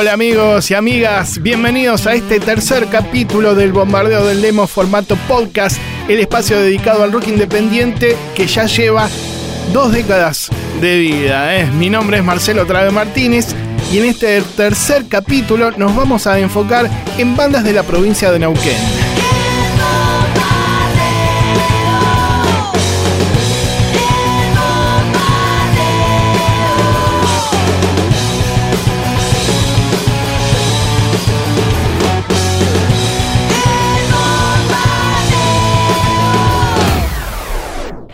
Hola 0.00 0.14
amigos 0.14 0.70
y 0.70 0.74
amigas, 0.74 1.42
bienvenidos 1.42 2.06
a 2.06 2.14
este 2.14 2.40
tercer 2.40 2.86
capítulo 2.86 3.54
del 3.54 3.70
Bombardeo 3.70 4.24
del 4.24 4.40
Demo 4.40 4.66
formato 4.66 5.14
podcast, 5.28 5.76
el 6.08 6.20
espacio 6.20 6.58
dedicado 6.58 7.02
al 7.02 7.12
rock 7.12 7.28
independiente 7.28 8.16
que 8.34 8.46
ya 8.46 8.64
lleva 8.64 9.10
dos 9.74 9.92
décadas 9.92 10.48
de 10.80 10.96
vida. 11.00 11.54
¿eh? 11.54 11.66
Mi 11.72 11.90
nombre 11.90 12.16
es 12.16 12.24
Marcelo 12.24 12.64
Trave 12.64 12.90
Martínez 12.90 13.48
y 13.92 13.98
en 13.98 14.06
este 14.06 14.40
tercer 14.56 15.04
capítulo 15.06 15.70
nos 15.72 15.94
vamos 15.94 16.26
a 16.26 16.38
enfocar 16.38 16.88
en 17.18 17.36
bandas 17.36 17.62
de 17.62 17.74
la 17.74 17.82
provincia 17.82 18.32
de 18.32 18.38
Neuquén. 18.38 18.78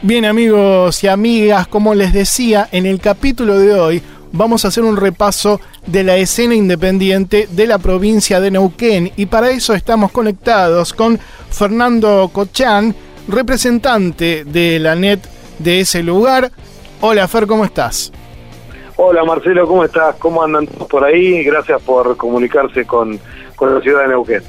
Bien 0.07 0.25
amigos 0.25 1.03
y 1.03 1.09
amigas, 1.09 1.67
como 1.67 1.93
les 1.93 2.13
decía, 2.13 2.69
en 2.71 2.87
el 2.87 3.01
capítulo 3.01 3.59
de 3.59 3.75
hoy 3.75 4.03
vamos 4.31 4.65
a 4.65 4.69
hacer 4.69 4.85
un 4.85 4.97
repaso 4.97 5.61
de 5.85 6.05
la 6.05 6.15
escena 6.17 6.55
independiente 6.55 7.49
de 7.51 7.67
la 7.67 7.79
provincia 7.79 8.39
de 8.39 8.53
Neuquén 8.53 9.11
y 9.17 9.27
para 9.27 9.51
eso 9.51 9.75
estamos 9.75 10.13
conectados 10.13 10.95
con 10.95 11.19
Fernando 11.51 12.31
Cochán, 12.33 12.95
representante 13.27 14.45
de 14.45 14.79
la 14.79 14.95
NET 14.95 15.29
de 15.59 15.81
ese 15.81 16.05
lugar. 16.05 16.53
Hola 17.01 17.27
Fer, 17.27 17.49
¿cómo 17.49 17.65
estás? 17.65 18.13
Hola 18.95 19.25
Marcelo, 19.25 19.67
¿cómo 19.67 19.83
estás? 19.83 20.15
¿Cómo 20.21 20.41
andan 20.41 20.69
todos 20.69 20.87
por 20.87 21.03
ahí? 21.03 21.43
Gracias 21.43 21.83
por 21.83 22.17
comunicarse 22.17 22.85
con, 22.85 23.19
con 23.57 23.75
la 23.75 23.81
ciudad 23.81 24.03
de 24.03 24.09
Neuquén. 24.11 24.43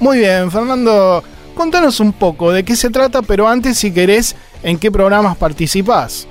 Muy 0.00 0.18
bien, 0.18 0.50
Fernando, 0.50 1.22
contanos 1.54 2.00
un 2.00 2.12
poco 2.12 2.50
de 2.50 2.64
qué 2.64 2.74
se 2.74 2.90
trata, 2.90 3.22
pero 3.22 3.46
antes 3.46 3.78
si 3.78 3.94
querés 3.94 4.34
¿En 4.62 4.78
qué 4.78 4.90
programas 4.90 5.36
participás? 5.36 6.28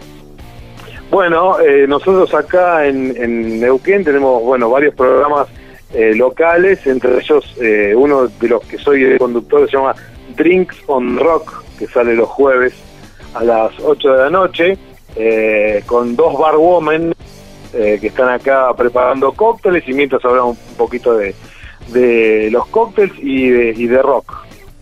Bueno, 1.09 1.59
eh, 1.59 1.85
nosotros 1.87 2.33
acá 2.33 2.85
en, 2.85 3.59
Neuquén 3.59 4.05
tenemos 4.05 4.41
bueno 4.43 4.69
varios 4.69 4.95
programas 4.95 5.47
eh, 5.93 6.13
locales, 6.15 6.87
entre 6.87 7.17
ellos 7.17 7.53
eh, 7.61 7.93
uno 7.93 8.27
de 8.27 8.47
los 8.47 8.63
que 8.63 8.77
soy 8.77 9.03
el 9.03 9.17
conductor 9.17 9.69
se 9.69 9.75
llama 9.75 9.93
Drinks 10.37 10.77
on 10.87 11.19
Rock, 11.19 11.63
que 11.77 11.87
sale 11.87 12.15
los 12.15 12.29
jueves 12.29 12.73
a 13.33 13.43
las 13.43 13.73
8 13.83 14.13
de 14.13 14.17
la 14.17 14.29
noche, 14.29 14.77
con 15.85 16.15
dos 16.15 16.39
barwomen 16.39 17.13
que 17.73 18.07
están 18.07 18.29
acá 18.29 18.73
preparando 18.73 19.33
cócteles 19.33 19.83
y 19.87 19.93
mientras 19.93 20.23
hablamos 20.23 20.57
un 20.69 20.75
poquito 20.75 21.17
de, 21.17 21.35
de 21.89 22.49
los 22.51 22.67
cócteles 22.67 23.13
y 23.19 23.49
de, 23.49 23.69
y 23.71 23.87
de 23.87 24.01
rock, 24.01 24.33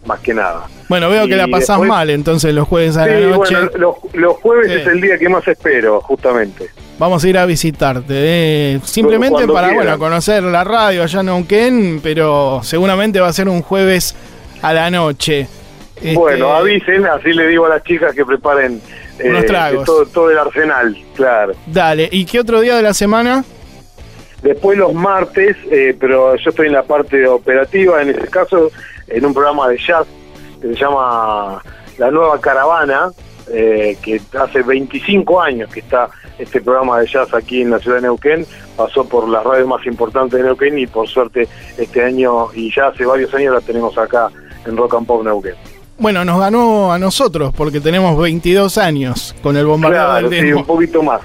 más 0.05 0.19
que 0.19 0.35
nada. 0.35 0.67
Bueno, 0.89 1.07
veo 1.07 1.27
que 1.27 1.35
la 1.35 1.47
pasás 1.47 1.79
mal 1.79 2.09
entonces 2.09 2.53
los 2.53 2.67
jueves 2.67 2.97
a 2.97 3.05
la 3.05 3.19
noche. 3.19 3.55
Bueno, 3.55 3.95
los, 4.13 4.35
jueves 4.37 4.71
es 4.71 4.87
el 4.87 4.99
día 4.99 5.19
que 5.19 5.29
más 5.29 5.47
espero, 5.47 6.01
justamente. 6.01 6.67
Vamos 6.97 7.23
a 7.23 7.29
ir 7.29 7.37
a 7.37 7.45
visitarte, 7.45 8.03
eh. 8.09 8.79
simplemente 8.83 9.47
para 9.47 9.71
bueno 9.71 9.97
conocer 9.97 10.43
la 10.43 10.63
radio 10.63 11.03
allá 11.03 11.19
en 11.21 11.27
Neuquén, 11.27 11.99
pero 12.01 12.59
seguramente 12.63 13.19
va 13.19 13.27
a 13.27 13.33
ser 13.33 13.47
un 13.47 13.61
jueves 13.61 14.15
a 14.63 14.73
la 14.73 14.89
noche. 14.89 15.47
Bueno, 16.13 16.57
este, 16.57 16.59
avisen, 16.59 17.05
así 17.05 17.33
le 17.33 17.47
digo 17.47 17.67
a 17.67 17.69
las 17.69 17.83
chicas 17.83 18.15
que 18.15 18.25
preparen 18.25 18.81
unos 19.23 19.43
eh, 19.43 19.45
tragos. 19.47 19.85
Todo, 19.85 20.05
todo, 20.07 20.31
el 20.31 20.39
arsenal, 20.39 20.97
claro. 21.15 21.53
Dale, 21.67 22.09
¿y 22.11 22.25
qué 22.25 22.39
otro 22.39 22.61
día 22.61 22.75
de 22.75 22.81
la 22.81 22.93
semana? 22.93 23.43
Después 24.41 24.77
los 24.77 24.93
martes, 24.93 25.55
eh, 25.69 25.95
pero 25.99 26.35
yo 26.35 26.49
estoy 26.49 26.67
en 26.67 26.73
la 26.73 26.83
parte 26.83 27.27
operativa, 27.27 28.01
en 28.01 28.09
este 28.09 28.27
caso, 28.27 28.71
en 29.07 29.25
un 29.25 29.33
programa 29.33 29.67
de 29.67 29.77
jazz 29.77 30.07
que 30.61 30.67
se 30.69 30.75
llama 30.75 31.61
La 31.97 32.11
Nueva 32.11 32.39
Caravana, 32.39 33.11
eh, 33.51 33.97
que 34.01 34.21
hace 34.39 34.61
25 34.61 35.41
años 35.41 35.71
que 35.73 35.79
está 35.79 36.09
este 36.37 36.61
programa 36.61 36.99
de 36.99 37.07
jazz 37.07 37.33
aquí 37.33 37.61
en 37.61 37.71
la 37.71 37.79
ciudad 37.79 37.97
de 37.97 38.03
Neuquén, 38.03 38.45
pasó 38.77 39.03
por 39.05 39.27
las 39.27 39.43
radios 39.43 39.67
más 39.67 39.85
importantes 39.85 40.37
de 40.37 40.45
Neuquén 40.45 40.77
y 40.77 40.87
por 40.87 41.07
suerte 41.07 41.47
este 41.77 42.03
año 42.03 42.53
y 42.53 42.73
ya 42.73 42.87
hace 42.87 43.05
varios 43.05 43.33
años 43.33 43.55
la 43.55 43.61
tenemos 43.61 43.97
acá 43.97 44.29
en 44.65 44.77
Rock 44.77 44.95
and 44.95 45.07
Pop 45.07 45.23
Neuquén. 45.23 45.55
Bueno, 45.97 46.23
nos 46.23 46.39
ganó 46.39 46.93
a 46.93 46.99
nosotros 46.99 47.51
porque 47.55 47.81
tenemos 47.81 48.17
22 48.17 48.77
años 48.77 49.35
con 49.43 49.57
el 49.57 49.65
bombardeo 49.65 50.29
del 50.29 50.45
Sí, 50.45 50.53
un 50.53 50.65
poquito 50.65 51.03
más. 51.03 51.21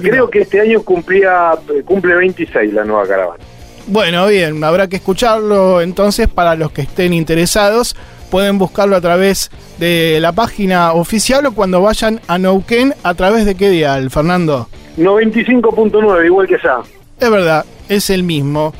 creo 0.00 0.28
que 0.28 0.40
este 0.40 0.60
año 0.60 0.82
cumplía 0.82 1.52
cumple 1.84 2.16
26 2.16 2.72
la 2.72 2.84
nueva 2.84 3.06
caravana. 3.06 3.44
Bueno, 3.86 4.26
bien, 4.26 4.62
habrá 4.64 4.88
que 4.88 4.96
escucharlo 4.96 5.80
entonces 5.80 6.28
para 6.28 6.56
los 6.56 6.72
que 6.72 6.82
estén 6.82 7.12
interesados 7.12 7.94
pueden 8.30 8.58
buscarlo 8.58 8.96
a 8.96 9.00
través 9.00 9.50
de 9.78 10.18
la 10.20 10.32
página 10.32 10.92
oficial 10.92 11.46
o 11.46 11.52
cuando 11.52 11.80
vayan 11.80 12.20
a 12.28 12.38
Neuquén, 12.38 12.94
¿a 13.02 13.14
través 13.14 13.46
de 13.46 13.54
qué 13.54 13.70
dial, 13.70 14.10
Fernando? 14.10 14.68
95.9, 14.96 16.26
igual 16.26 16.46
que 16.46 16.56
ya. 16.62 16.80
Es 17.20 17.30
verdad, 17.30 17.64
es 17.88 18.10
el 18.10 18.22
mismo. 18.22 18.72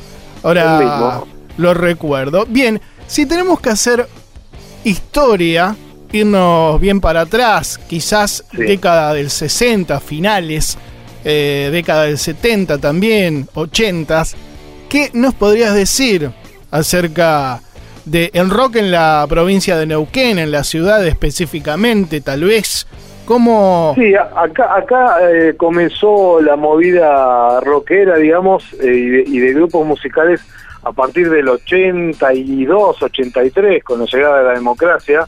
Ahora 0.43 1.23
lo 1.57 1.73
recuerdo. 1.73 2.45
Bien, 2.45 2.79
si 3.07 3.25
tenemos 3.25 3.59
que 3.59 3.69
hacer 3.69 4.07
historia, 4.83 5.75
irnos 6.11 6.79
bien 6.79 7.01
para 7.01 7.21
atrás, 7.21 7.77
quizás 7.77 8.45
década 8.53 9.13
del 9.13 9.29
60, 9.29 9.99
finales, 9.99 10.77
eh, 11.25 11.69
década 11.71 12.03
del 12.03 12.17
70 12.17 12.77
también, 12.77 13.47
80, 13.53 14.23
¿qué 14.87 15.09
nos 15.13 15.33
podrías 15.33 15.73
decir 15.73 16.31
acerca 16.71 17.61
de 18.09 18.31
el 18.33 18.49
rock 18.49 18.77
en 18.77 18.91
la 18.91 19.25
provincia 19.29 19.77
de 19.77 19.85
Neuquén, 19.85 20.39
en 20.39 20.51
la 20.51 20.63
ciudad 20.63 21.05
específicamente, 21.05 22.21
tal 22.21 22.43
vez. 22.43 22.87
¿Cómo...? 23.25 23.93
Sí, 23.95 24.15
acá, 24.15 24.75
acá 24.75 25.17
eh, 25.31 25.53
comenzó 25.55 26.41
la 26.41 26.55
movida 26.55 27.59
rockera, 27.59 28.17
digamos, 28.17 28.63
eh, 28.81 29.23
y, 29.27 29.37
de, 29.37 29.53
grupos 29.53 29.85
musicales 29.85 30.41
a 30.81 30.91
partir 30.91 31.29
del 31.29 31.47
82, 31.47 33.03
83, 33.03 33.83
con 33.83 33.99
la 33.99 34.05
llegada 34.05 34.39
de 34.39 34.43
la 34.45 34.53
democracia. 34.53 35.27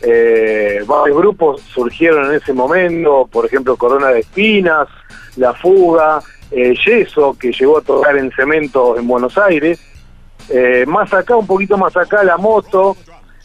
Eh, 0.00 0.82
varios 0.86 1.18
grupos 1.18 1.60
surgieron 1.60 2.30
en 2.30 2.36
ese 2.36 2.54
momento, 2.54 3.28
por 3.30 3.44
ejemplo, 3.44 3.76
Corona 3.76 4.08
de 4.08 4.20
Espinas, 4.20 4.88
La 5.36 5.52
Fuga, 5.52 6.20
Yeso, 6.50 7.36
que 7.38 7.52
llegó 7.52 7.78
a 7.78 7.82
tocar 7.82 8.16
en 8.16 8.30
cemento 8.30 8.96
en 8.96 9.06
Buenos 9.06 9.36
Aires, 9.36 9.80
eh, 10.48 10.84
más 10.86 11.12
acá, 11.12 11.36
un 11.36 11.46
poquito 11.46 11.76
más 11.76 11.96
acá, 11.96 12.22
La 12.22 12.36
Moto, 12.36 12.96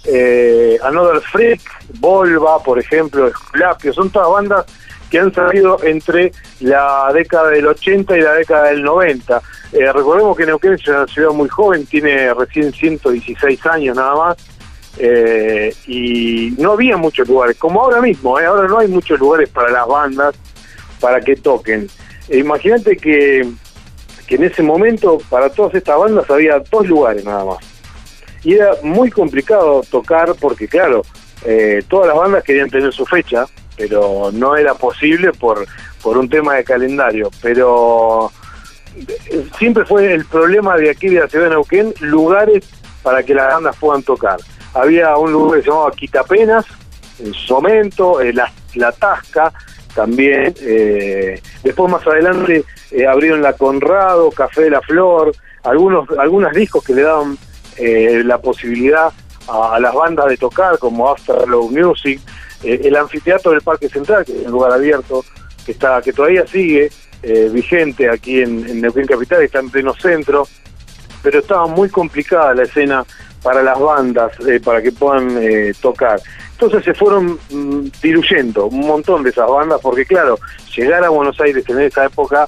eh, 0.05 0.77
Another 0.83 1.21
Freak, 1.21 1.61
Volva, 1.99 2.61
por 2.63 2.79
ejemplo, 2.79 3.27
Esculapio, 3.27 3.93
son 3.93 4.09
todas 4.09 4.29
bandas 4.29 4.65
que 5.09 5.19
han 5.19 5.33
salido 5.33 5.83
entre 5.83 6.31
la 6.59 7.11
década 7.13 7.49
del 7.49 7.67
80 7.67 8.17
y 8.17 8.21
la 8.21 8.33
década 8.33 8.69
del 8.69 8.83
90. 8.83 9.41
Eh, 9.73 9.91
recordemos 9.91 10.37
que 10.37 10.45
Neuquén 10.45 10.73
es 10.73 10.87
una 10.87 11.07
ciudad 11.07 11.31
muy 11.31 11.49
joven, 11.49 11.85
tiene 11.85 12.33
recién 12.33 12.71
116 12.71 13.65
años 13.65 13.95
nada 13.95 14.15
más, 14.15 14.37
eh, 14.97 15.73
y 15.87 16.53
no 16.57 16.73
había 16.73 16.97
muchos 16.97 17.27
lugares, 17.27 17.57
como 17.57 17.81
ahora 17.81 18.01
mismo, 18.01 18.37
ahora 18.37 18.67
no 18.67 18.79
hay 18.79 18.87
muchos 18.87 19.19
lugares 19.19 19.49
para 19.49 19.71
las 19.71 19.87
bandas 19.87 20.35
para 20.99 21.21
que 21.21 21.35
toquen. 21.35 21.87
Imagínate 22.29 22.97
que 22.97 23.47
que 24.29 24.35
en 24.35 24.43
ese 24.43 24.61
momento 24.61 25.17
para 25.27 25.49
todas 25.49 25.73
estas 25.73 25.97
bandas 25.97 26.29
había 26.29 26.59
dos 26.59 26.87
lugares 26.87 27.25
nada 27.25 27.43
más. 27.43 27.57
Y 28.43 28.53
era 28.53 28.73
muy 28.83 29.09
complicado 29.09 29.81
tocar 29.89 30.35
porque, 30.39 30.67
claro, 30.67 31.01
eh, 31.43 31.83
todas 31.87 32.09
las 32.09 32.15
bandas 32.15 32.43
querían 32.43 32.69
tener 32.69 32.93
su 32.93 33.07
fecha, 33.07 33.47
pero 33.75 34.29
no 34.31 34.55
era 34.55 34.75
posible 34.75 35.31
por, 35.33 35.65
por 36.03 36.15
un 36.15 36.29
tema 36.29 36.55
de 36.55 36.63
calendario. 36.63 37.31
Pero 37.41 38.31
eh, 38.95 39.47
siempre 39.57 39.83
fue 39.83 40.13
el 40.13 40.25
problema 40.25 40.77
de 40.77 40.91
aquí 40.91 41.09
de 41.09 41.21
la 41.21 41.27
ciudad 41.27 41.45
de 41.45 41.49
Neuquén, 41.49 41.93
lugares 42.01 42.69
para 43.01 43.23
que 43.23 43.33
las 43.33 43.51
bandas 43.51 43.75
puedan 43.77 44.03
tocar. 44.03 44.37
Había 44.75 45.17
un 45.17 45.31
lugar 45.31 45.57
que 45.57 45.63
se 45.63 45.69
llamaba 45.71 45.91
Quitapenas, 45.91 46.65
en 47.17 47.33
su 47.33 47.55
momento, 47.55 48.21
eh, 48.21 48.31
la, 48.31 48.51
la 48.75 48.91
Tasca, 48.91 49.51
también. 49.99 50.55
Eh, 50.61 51.41
después 51.61 51.91
más 51.91 52.07
adelante 52.07 52.63
eh, 52.91 53.05
abrieron 53.05 53.41
la 53.41 53.51
Conrado, 53.51 54.31
Café 54.31 54.61
de 54.61 54.69
la 54.69 54.81
Flor, 54.81 55.33
algunos 55.63 56.07
algunos 56.17 56.53
discos 56.53 56.85
que 56.85 56.93
le 56.93 57.01
daban 57.01 57.37
eh, 57.75 58.21
la 58.23 58.37
posibilidad 58.37 59.11
a, 59.49 59.77
las 59.77 59.93
bandas 59.93 60.27
de 60.27 60.37
tocar, 60.37 60.79
como 60.79 61.09
Afterglow 61.09 61.69
Music, 61.69 62.21
el 62.63 62.95
anfiteatro 62.95 63.51
del 63.51 63.61
Parque 63.61 63.89
Central, 63.89 64.23
que 64.23 64.31
es 64.31 64.45
un 64.45 64.53
lugar 64.53 64.71
abierto, 64.71 65.25
que 65.65 65.73
está 65.73 66.01
que 66.01 66.13
todavía 66.13 66.47
sigue 66.47 66.89
vigente 67.51 68.09
aquí 68.09 68.41
en, 68.41 68.69
en 68.69 69.05
Capital, 69.05 69.41
está 69.41 69.59
en 69.59 69.69
pleno 69.69 69.93
centro, 69.95 70.47
pero 71.21 71.39
estaba 71.39 71.67
muy 71.67 71.89
complicada 71.89 72.53
la 72.53 72.63
escena 72.63 73.05
para 73.41 73.63
las 73.63 73.79
bandas, 73.79 74.31
para 74.63 74.81
que 74.81 74.91
puedan 74.91 75.37
tocar. 75.81 76.19
Entonces 76.51 76.83
se 76.83 76.93
fueron 76.93 77.39
mm, 77.49 77.87
diluyendo 78.01 78.65
un 78.67 78.85
montón 78.85 79.23
de 79.23 79.29
esas 79.29 79.49
bandas, 79.49 79.79
porque 79.81 80.05
claro, 80.05 80.37
llegar 80.75 81.03
a 81.03 81.09
Buenos 81.09 81.39
Aires 81.39 81.63
en 81.69 81.79
esa 81.79 82.05
época 82.05 82.47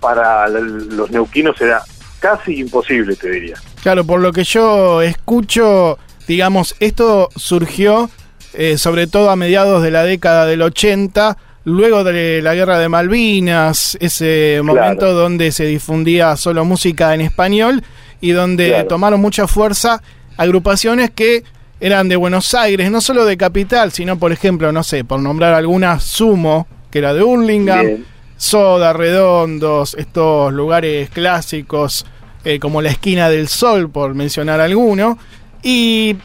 para 0.00 0.48
los 0.48 1.10
neuquinos 1.10 1.60
era 1.60 1.82
casi 2.18 2.60
imposible, 2.60 3.14
te 3.16 3.30
diría. 3.30 3.56
Claro, 3.82 4.04
por 4.04 4.20
lo 4.20 4.32
que 4.32 4.44
yo 4.44 5.02
escucho, 5.02 5.98
digamos, 6.26 6.74
esto 6.80 7.28
surgió 7.36 8.10
eh, 8.54 8.78
sobre 8.78 9.06
todo 9.06 9.30
a 9.30 9.36
mediados 9.36 9.82
de 9.82 9.90
la 9.90 10.02
década 10.02 10.46
del 10.46 10.62
80, 10.62 11.36
luego 11.64 12.02
de 12.02 12.40
la 12.42 12.54
guerra 12.54 12.78
de 12.78 12.88
Malvinas, 12.88 13.96
ese 14.00 14.60
momento 14.64 15.12
donde 15.12 15.52
se 15.52 15.66
difundía 15.66 16.36
solo 16.36 16.64
música 16.64 17.14
en 17.14 17.20
español 17.20 17.84
y 18.20 18.32
donde 18.32 18.84
tomaron 18.88 19.20
mucha 19.20 19.46
fuerza 19.46 20.02
agrupaciones 20.36 21.10
que 21.10 21.44
eran 21.80 22.08
de 22.08 22.16
Buenos 22.16 22.54
Aires, 22.54 22.90
no 22.90 23.00
solo 23.00 23.24
de 23.24 23.36
capital, 23.36 23.92
sino 23.92 24.18
por 24.18 24.32
ejemplo, 24.32 24.72
no 24.72 24.82
sé, 24.82 25.04
por 25.04 25.20
nombrar 25.20 25.54
algunas, 25.54 26.02
Sumo, 26.02 26.66
que 26.90 26.98
era 26.98 27.14
de 27.14 27.22
Hurlingham, 27.22 28.04
Soda, 28.36 28.92
Redondos, 28.92 29.94
estos 29.94 30.52
lugares 30.52 31.10
clásicos 31.10 32.04
eh, 32.44 32.58
como 32.58 32.82
la 32.82 32.90
esquina 32.90 33.28
del 33.28 33.48
sol, 33.48 33.90
por 33.90 34.14
mencionar 34.14 34.60
alguno. 34.60 35.18
Y 35.62 36.16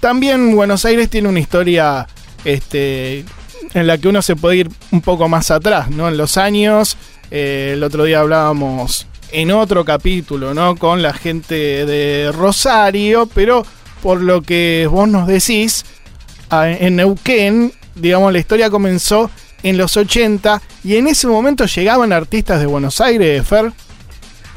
también 0.00 0.54
Buenos 0.54 0.84
Aires 0.84 1.08
tiene 1.08 1.28
una 1.28 1.40
historia 1.40 2.06
este, 2.44 3.24
en 3.74 3.86
la 3.86 3.98
que 3.98 4.08
uno 4.08 4.22
se 4.22 4.36
puede 4.36 4.56
ir 4.56 4.70
un 4.90 5.00
poco 5.00 5.28
más 5.28 5.50
atrás, 5.50 5.90
¿no? 5.90 6.08
En 6.08 6.16
los 6.16 6.36
años, 6.36 6.96
eh, 7.30 7.72
el 7.74 7.82
otro 7.82 8.04
día 8.04 8.20
hablábamos 8.20 9.06
en 9.32 9.50
otro 9.50 9.84
capítulo, 9.84 10.54
¿no? 10.54 10.76
Con 10.76 11.02
la 11.02 11.12
gente 11.12 11.86
de 11.86 12.32
Rosario, 12.32 13.28
pero 13.34 13.64
por 14.02 14.20
lo 14.20 14.42
que 14.42 14.88
vos 14.90 15.08
nos 15.08 15.26
decís, 15.26 15.84
en 16.50 16.96
Neuquén, 16.96 17.72
digamos, 17.94 18.32
la 18.32 18.38
historia 18.38 18.70
comenzó 18.70 19.30
en 19.62 19.76
los 19.76 19.96
80 19.96 20.60
y 20.84 20.96
en 20.96 21.08
ese 21.08 21.26
momento 21.26 21.66
llegaban 21.66 22.12
artistas 22.12 22.60
de 22.60 22.66
Buenos 22.66 23.00
Aires, 23.00 23.46
Fer. 23.46 23.72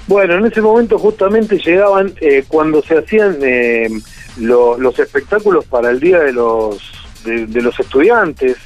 Bueno, 0.07 0.35
en 0.35 0.45
ese 0.45 0.61
momento 0.61 0.97
justamente 0.99 1.57
llegaban 1.57 2.13
eh, 2.19 2.43
cuando 2.47 2.81
se 2.81 2.97
hacían 2.97 3.37
eh, 3.41 3.89
los 4.37 4.99
espectáculos 4.99 5.65
para 5.65 5.91
el 5.91 5.99
Día 5.99 6.19
de 6.19 6.33
los, 6.33 6.77
de, 7.23 7.61
los 7.61 7.79
Estudiantes 7.79 8.57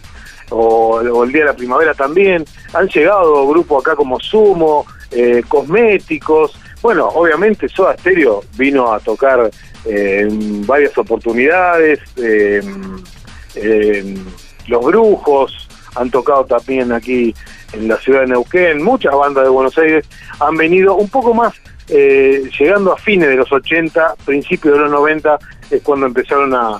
o, 0.50 1.24
el 1.24 1.32
Día 1.32 1.42
de 1.42 1.48
la 1.48 1.56
Primavera 1.56 1.94
también. 1.94 2.44
Han 2.74 2.88
llegado 2.88 3.48
grupos 3.48 3.86
acá 3.86 3.96
como 3.96 4.20
Sumo, 4.20 4.86
eh, 5.12 5.44
Cosméticos. 5.48 6.60
Bueno, 6.82 7.08
obviamente 7.08 7.68
Soda 7.70 7.98
Stereo 7.98 8.44
vino 8.58 8.94
a 8.94 9.00
tocar 9.00 9.50
en 9.86 10.66
varias 10.66 10.98
oportunidades. 10.98 12.00
los 14.68 14.86
Brujos 14.86 15.68
han 15.96 16.12
tocado 16.12 16.46
también 16.46 16.92
aquí 16.92 17.34
en 17.74 17.88
la 17.88 17.98
ciudad 17.98 18.22
de 18.22 18.28
Neuquén. 18.28 18.84
Muchas 18.84 19.14
bandas 19.16 19.44
de 19.44 19.50
Buenos 19.50 19.78
Aires 19.78 20.06
han 20.40 20.56
venido 20.56 20.96
un 20.96 21.10
poco 21.10 21.34
más 21.34 21.54
eh, 21.90 22.50
llegando 22.60 22.94
a 22.94 22.98
fines 22.98 23.30
de 23.30 23.36
los 23.36 23.52
80, 23.52 24.16
principios 24.26 24.74
de 24.76 24.82
los 24.82 24.92
90, 24.92 25.40
es 25.72 25.82
cuando 25.84 26.06
empezaron 26.06 26.54
a, 26.54 26.80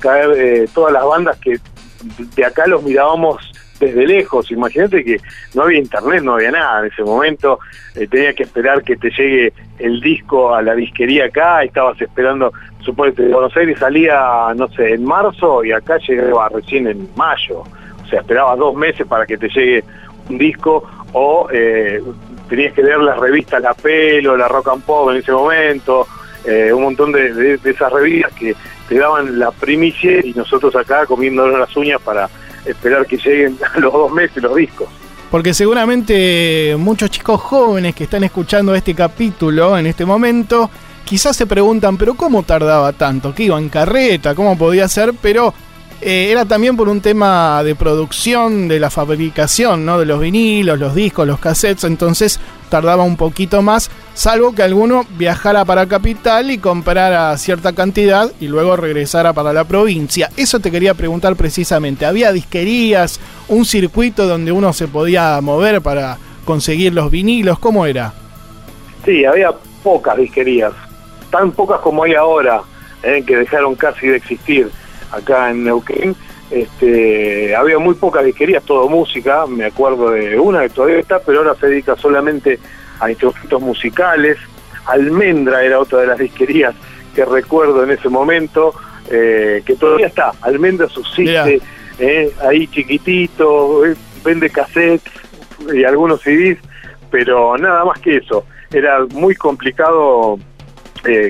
caer 0.00 0.30
eh, 0.32 0.68
todas 0.74 0.92
las 0.92 1.04
bandas 1.04 1.38
que 1.38 1.60
de 2.34 2.44
acá 2.44 2.66
los 2.66 2.82
mirábamos 2.82 3.52
desde 3.78 4.06
lejos. 4.06 4.50
Imagínate 4.50 5.04
que 5.04 5.18
no 5.54 5.62
había 5.62 5.78
internet, 5.78 6.22
no 6.22 6.34
había 6.34 6.50
nada 6.50 6.80
en 6.80 6.92
ese 6.92 7.02
momento. 7.02 7.58
Eh, 7.94 8.06
tenía 8.06 8.32
que 8.34 8.44
esperar 8.44 8.82
que 8.82 8.96
te 8.96 9.10
llegue 9.10 9.52
el 9.78 10.00
disco 10.00 10.54
a 10.54 10.62
la 10.62 10.74
disquería 10.74 11.26
acá. 11.26 11.62
Estabas 11.62 12.00
esperando, 12.00 12.52
supongo 12.80 13.14
que 13.14 13.22
Buenos 13.28 13.56
Aires 13.56 13.78
salía, 13.78 14.52
no 14.56 14.68
sé, 14.68 14.94
en 14.94 15.04
marzo 15.04 15.64
y 15.64 15.72
acá 15.72 15.98
llegaba 15.98 16.48
recién 16.48 16.86
en 16.86 17.08
mayo. 17.16 17.60
O 17.60 18.06
sea, 18.08 18.20
esperaba 18.20 18.56
dos 18.56 18.74
meses 18.74 19.06
para 19.06 19.26
que 19.26 19.36
te 19.36 19.48
llegue 19.48 19.84
un 20.28 20.38
disco 20.38 20.84
o 21.12 21.48
eh, 21.52 22.02
tenías 22.48 22.72
que 22.72 22.82
leer 22.82 22.98
las 22.98 23.18
revistas 23.18 23.62
La 23.62 23.74
Pelo, 23.74 24.36
La 24.36 24.48
Rock 24.48 24.68
and 24.68 24.82
Pop 24.82 25.10
en 25.10 25.18
ese 25.18 25.32
momento, 25.32 26.06
eh, 26.44 26.72
un 26.72 26.82
montón 26.82 27.12
de, 27.12 27.58
esas 27.64 27.92
revistas 27.92 28.32
que 28.34 28.54
te 28.88 28.98
daban 28.98 29.38
la 29.38 29.50
primicia 29.50 30.24
y 30.24 30.32
nosotros 30.32 30.74
acá 30.76 31.04
comiéndonos 31.06 31.58
las 31.58 31.76
uñas 31.76 32.00
para 32.00 32.28
esperar 32.70 33.06
que 33.06 33.16
lleguen 33.16 33.58
los 33.78 33.92
dos 33.92 34.12
meses 34.12 34.42
los 34.42 34.54
discos. 34.54 34.88
Porque 35.30 35.52
seguramente 35.52 36.74
muchos 36.78 37.10
chicos 37.10 37.40
jóvenes 37.40 37.94
que 37.94 38.04
están 38.04 38.24
escuchando 38.24 38.74
este 38.74 38.94
capítulo 38.94 39.76
en 39.76 39.86
este 39.86 40.06
momento, 40.06 40.70
quizás 41.04 41.36
se 41.36 41.46
preguntan, 41.46 41.98
pero 41.98 42.14
¿cómo 42.14 42.42
tardaba 42.44 42.92
tanto? 42.94 43.34
¿Qué 43.34 43.44
iba 43.44 43.58
en 43.58 43.68
carreta? 43.68 44.34
¿Cómo 44.34 44.56
podía 44.56 44.88
ser? 44.88 45.12
Pero 45.20 45.52
eh, 46.00 46.28
era 46.30 46.44
también 46.46 46.76
por 46.76 46.88
un 46.88 47.00
tema 47.00 47.62
de 47.62 47.74
producción, 47.74 48.68
de 48.68 48.80
la 48.80 48.88
fabricación, 48.88 49.84
¿no? 49.84 49.98
De 49.98 50.06
los 50.06 50.20
vinilos, 50.20 50.78
los 50.78 50.94
discos, 50.94 51.26
los 51.26 51.40
cassettes, 51.40 51.84
entonces 51.84 52.40
tardaba 52.68 53.02
un 53.02 53.16
poquito 53.16 53.62
más, 53.62 53.90
salvo 54.14 54.54
que 54.54 54.62
alguno 54.62 55.04
viajara 55.16 55.64
para 55.64 55.86
capital 55.86 56.50
y 56.50 56.58
comprara 56.58 57.36
cierta 57.36 57.72
cantidad 57.72 58.30
y 58.40 58.48
luego 58.48 58.76
regresara 58.76 59.32
para 59.32 59.52
la 59.52 59.64
provincia. 59.64 60.30
Eso 60.36 60.60
te 60.60 60.70
quería 60.70 60.94
preguntar 60.94 61.36
precisamente. 61.36 62.06
¿Había 62.06 62.32
disquerías, 62.32 63.20
un 63.48 63.64
circuito 63.64 64.26
donde 64.26 64.52
uno 64.52 64.72
se 64.72 64.88
podía 64.88 65.40
mover 65.40 65.80
para 65.80 66.18
conseguir 66.44 66.94
los 66.94 67.10
vinilos? 67.10 67.58
¿Cómo 67.58 67.86
era? 67.86 68.12
Sí, 69.04 69.24
había 69.24 69.50
pocas 69.82 70.16
disquerías, 70.16 70.72
tan 71.30 71.52
pocas 71.52 71.80
como 71.80 72.04
hay 72.04 72.14
ahora, 72.14 72.62
¿eh? 73.02 73.22
que 73.26 73.36
dejaron 73.36 73.74
casi 73.74 74.06
de 74.08 74.16
existir 74.16 74.70
acá 75.10 75.50
en 75.50 75.64
Neuquén, 75.64 76.14
este, 76.50 77.54
había 77.54 77.78
muy 77.78 77.94
pocas 77.94 78.24
disquerías, 78.24 78.62
todo 78.64 78.88
música, 78.88 79.46
me 79.46 79.66
acuerdo 79.66 80.10
de 80.10 80.38
una 80.38 80.62
que 80.62 80.70
todavía 80.70 80.98
está, 80.98 81.20
pero 81.20 81.38
ahora 81.38 81.54
se 81.54 81.66
dedica 81.66 81.96
solamente 81.96 82.58
a 83.00 83.10
instrumentos 83.10 83.60
musicales. 83.60 84.38
Almendra 84.86 85.62
era 85.62 85.78
otra 85.78 86.00
de 86.00 86.06
las 86.06 86.18
disquerías 86.18 86.74
que 87.14 87.24
recuerdo 87.24 87.84
en 87.84 87.90
ese 87.90 88.08
momento, 88.08 88.74
eh, 89.10 89.62
que 89.66 89.74
todavía 89.74 90.06
está, 90.06 90.32
Almendra 90.40 90.88
subsiste, 90.88 91.60
eh, 91.98 92.32
ahí 92.46 92.66
chiquitito, 92.68 93.84
eh, 93.84 93.94
vende 94.24 94.48
cassettes 94.48 95.12
y 95.74 95.84
algunos 95.84 96.22
CDs, 96.22 96.58
pero 97.10 97.58
nada 97.58 97.84
más 97.84 97.98
que 98.00 98.16
eso. 98.16 98.44
Era 98.72 99.04
muy 99.12 99.34
complicado 99.34 100.38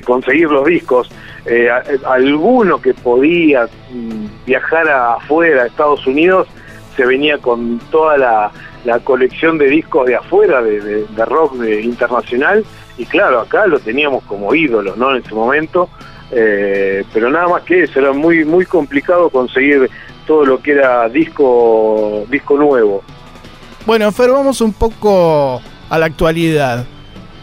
conseguir 0.04 0.50
los 0.50 0.66
discos. 0.66 1.08
Eh, 1.50 1.70
alguno 2.04 2.78
que 2.80 2.92
podía 2.92 3.66
mm, 3.90 4.44
viajar 4.46 4.86
afuera, 4.88 5.62
a 5.62 5.66
Estados 5.66 6.06
Unidos, 6.06 6.46
se 6.94 7.06
venía 7.06 7.38
con 7.38 7.78
toda 7.90 8.18
la, 8.18 8.52
colección 9.04 9.58
de 9.58 9.66
discos 9.68 10.06
de 10.06 10.16
afuera, 10.16 10.62
de, 10.62 11.06
rock 11.26 11.56
internacional, 11.82 12.64
y 12.96 13.04
claro, 13.04 13.40
acá 13.40 13.66
lo 13.66 13.78
teníamos 13.78 14.24
como 14.24 14.54
ídolos, 14.54 14.96
¿no? 14.96 15.14
En 15.14 15.22
ese 15.22 15.34
momento, 15.34 15.90
eh, 16.30 17.04
pero 17.12 17.30
nada 17.30 17.48
más 17.48 17.62
que 17.64 17.82
eso, 17.82 17.98
era 18.00 18.12
muy, 18.12 18.46
muy 18.46 18.64
complicado 18.64 19.28
conseguir 19.28 19.90
todo 20.26 20.44
lo 20.44 20.60
que 20.60 20.72
era 20.72 21.08
disco, 21.08 22.24
disco 22.30 22.56
nuevo. 22.56 23.02
Bueno, 23.84 24.10
Fer, 24.12 24.30
vamos 24.30 24.60
un 24.60 24.72
poco 24.72 25.60
a 25.90 25.98
la 25.98 26.06
actualidad. 26.06 26.86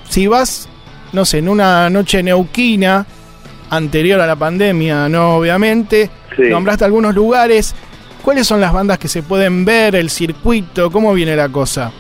Si 0.10 0.28
vas, 0.28 0.68
no 1.14 1.26
sé, 1.26 1.40
en 1.40 1.50
una 1.50 1.90
noche 1.90 2.24
neuquina, 2.24 3.06
anterior 3.70 4.20
a 4.22 4.28
la 4.28 4.36
pandemia, 4.36 5.10
¿no? 5.10 5.38
Obviamente. 5.38 6.10
Nombraste 6.38 6.86
algunos 6.86 7.16
lugares. 7.16 7.76
¿Cuáles 8.24 8.48
son 8.48 8.60
las 8.60 8.74
bandas 8.74 8.98
que 8.98 9.08
se 9.08 9.22
pueden 9.22 9.66
ver, 9.66 9.96
el 9.96 10.10
circuito? 10.10 10.90
¿Cómo 10.90 11.14
viene 11.14 11.36
la 11.36 11.50
cosa? 11.50 11.92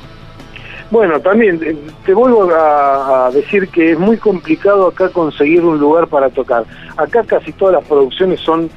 Bueno, 0.91 1.19
también 1.19 1.60
eh, 1.63 1.75
te 2.05 2.13
vuelvo 2.13 2.50
a, 2.51 3.29
decir 3.34 3.67
que 3.69 3.91
es 3.91 4.00
muy 4.00 4.17
complicado 4.17 4.88
acá 4.88 5.10
conseguir 5.10 5.63
un 5.63 5.77
lugar 5.77 6.07
para 6.07 6.29
tocar. 6.29 6.63
Acá 6.98 7.24
casi 7.24 7.51
todas 7.53 7.75
las 7.75 7.88
producciones 7.88 8.39
son 8.39 8.69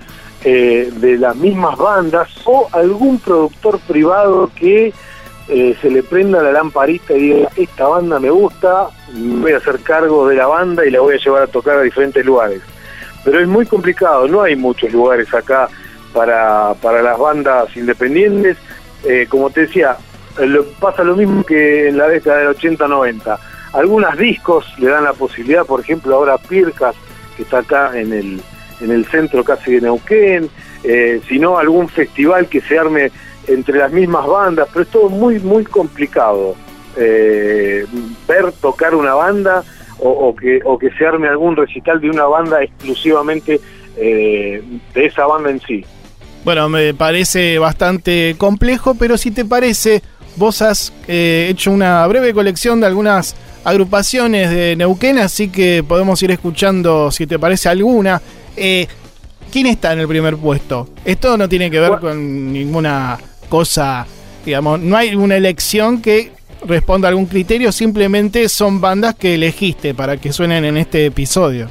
eh, 0.44 0.90
de 0.96 1.18
las 1.18 1.36
mismas 1.36 1.76
bandas 1.78 2.28
o 2.44 2.68
algún 2.72 3.18
productor 3.18 3.78
privado 3.80 4.50
que 4.54 4.92
eh, 5.48 5.76
se 5.80 5.90
le 5.90 6.02
prenda 6.02 6.42
la 6.42 6.52
lamparita 6.52 7.14
y 7.14 7.20
diga, 7.20 7.48
esta 7.56 7.88
banda 7.88 8.20
me 8.20 8.30
gusta, 8.30 8.88
voy 9.14 9.52
a 9.52 9.56
hacer 9.56 9.80
cargo 9.80 10.28
de 10.28 10.36
la 10.36 10.46
banda 10.46 10.84
y 10.86 10.90
la 10.90 11.00
voy 11.00 11.14
a 11.14 11.18
llevar 11.18 11.42
a 11.42 11.46
tocar 11.46 11.76
a 11.76 11.82
diferentes 11.82 12.24
lugares 12.24 12.60
pero 13.24 13.40
es 13.40 13.48
muy 13.48 13.66
complicado, 13.66 14.26
no 14.28 14.42
hay 14.42 14.56
muchos 14.56 14.92
lugares 14.92 15.32
acá 15.34 15.68
para, 16.12 16.74
para 16.74 17.02
las 17.02 17.18
bandas 17.18 17.76
independientes. 17.76 18.56
Eh, 19.04 19.26
como 19.28 19.50
te 19.50 19.62
decía, 19.62 19.96
pasa 20.80 21.04
lo 21.04 21.16
mismo 21.16 21.44
que 21.44 21.88
en 21.88 21.98
la 21.98 22.08
década 22.08 22.38
del 22.38 22.56
80-90. 22.56 23.38
Algunos 23.72 24.16
discos 24.16 24.66
le 24.78 24.88
dan 24.88 25.04
la 25.04 25.12
posibilidad, 25.12 25.64
por 25.64 25.80
ejemplo, 25.80 26.16
ahora 26.16 26.38
Pircas, 26.38 26.94
que 27.36 27.42
está 27.42 27.58
acá 27.58 27.98
en 27.98 28.12
el, 28.12 28.42
en 28.80 28.90
el 28.90 29.04
centro 29.06 29.44
casi 29.44 29.74
de 29.74 29.82
Neuquén, 29.82 30.50
eh, 30.84 31.20
sino 31.28 31.58
algún 31.58 31.88
festival 31.88 32.48
que 32.48 32.60
se 32.60 32.78
arme 32.78 33.10
entre 33.46 33.78
las 33.78 33.92
mismas 33.92 34.26
bandas, 34.26 34.68
pero 34.72 34.82
es 34.82 34.88
todo 34.90 35.08
muy, 35.08 35.38
muy 35.40 35.64
complicado. 35.64 36.54
Eh, 36.96 37.86
ver 38.26 38.52
tocar 38.52 38.94
una 38.94 39.14
banda 39.14 39.62
o, 40.00 40.34
que, 40.34 40.60
o 40.64 40.78
que 40.78 40.90
se 40.92 41.06
arme 41.06 41.28
algún 41.28 41.56
recital 41.56 42.00
de 42.00 42.10
una 42.10 42.24
banda 42.24 42.62
exclusivamente 42.62 43.60
eh, 43.96 44.62
de 44.94 45.06
esa 45.06 45.26
banda 45.26 45.50
en 45.50 45.60
sí. 45.60 45.84
Bueno, 46.44 46.68
me 46.68 46.94
parece 46.94 47.58
bastante 47.58 48.36
complejo, 48.38 48.94
pero 48.94 49.18
si 49.18 49.30
te 49.30 49.44
parece, 49.44 50.02
vos 50.36 50.62
has 50.62 50.92
eh, 51.08 51.48
hecho 51.50 51.70
una 51.72 52.06
breve 52.06 52.32
colección 52.32 52.80
de 52.80 52.86
algunas 52.86 53.34
agrupaciones 53.64 54.50
de 54.50 54.76
Neuquén, 54.76 55.18
así 55.18 55.48
que 55.48 55.84
podemos 55.86 56.22
ir 56.22 56.30
escuchando 56.30 57.10
si 57.10 57.26
te 57.26 57.38
parece 57.38 57.68
alguna. 57.68 58.22
Eh, 58.56 58.86
¿Quién 59.50 59.66
está 59.66 59.92
en 59.92 60.00
el 60.00 60.08
primer 60.08 60.36
puesto? 60.36 60.88
Esto 61.04 61.36
no 61.36 61.48
tiene 61.48 61.70
que 61.70 61.80
ver 61.80 61.98
con 61.98 62.52
ninguna 62.52 63.18
cosa, 63.48 64.06
digamos, 64.44 64.78
no 64.80 64.96
hay 64.96 65.14
una 65.16 65.36
elección 65.36 66.02
que 66.02 66.37
responda 66.66 67.08
a 67.08 67.10
algún 67.10 67.26
criterio, 67.26 67.72
simplemente 67.72 68.48
son 68.48 68.80
bandas 68.80 69.14
que 69.14 69.34
elegiste 69.34 69.94
para 69.94 70.16
que 70.16 70.32
suenen 70.32 70.64
en 70.64 70.76
este 70.76 71.06
episodio. 71.06 71.68